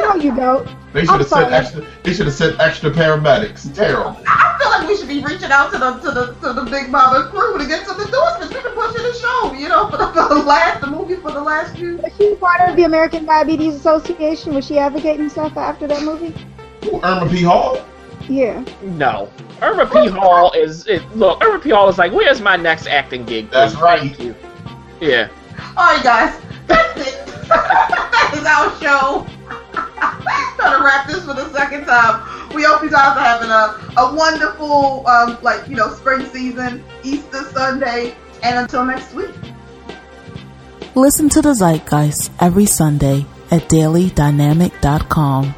[0.00, 0.64] No, you don't.
[0.92, 1.54] They should I'm have sent sorry.
[1.54, 1.86] extra.
[2.04, 3.74] They should have sent extra paramedics.
[3.74, 4.16] Terrible.
[4.26, 6.88] I feel like we should be reaching out to the to the to the Big
[6.90, 8.54] Mama crew to get some endorsements.
[8.54, 11.16] We can push in the show, you know, for the, for the last the movie
[11.16, 11.96] for the last few.
[11.96, 14.54] Was she part of the American Diabetes Association?
[14.54, 16.34] Was she advocating stuff after that movie?
[16.86, 17.42] Ooh, Irma P.
[17.42, 17.78] Hall.
[18.28, 18.64] Yeah.
[18.82, 19.30] No.
[19.60, 20.08] Irma P.
[20.08, 21.42] Hall is it, look.
[21.42, 21.70] Irma P.
[21.70, 23.50] Hall is like, where's my next acting gig?
[23.50, 23.82] That's please?
[23.82, 24.00] right.
[24.00, 24.34] Thank you.
[25.00, 25.28] Yeah.
[25.76, 27.26] All right, guys, that's it.
[27.48, 29.26] that is our show.
[30.56, 32.54] Trying to wrap this for the second time.
[32.54, 36.84] We hope you guys are having a, a wonderful, um, like you know, spring season,
[37.02, 39.30] Easter Sunday, and until next week.
[40.94, 45.54] Listen to the Zeitgeist every Sunday at dailydynamic.com.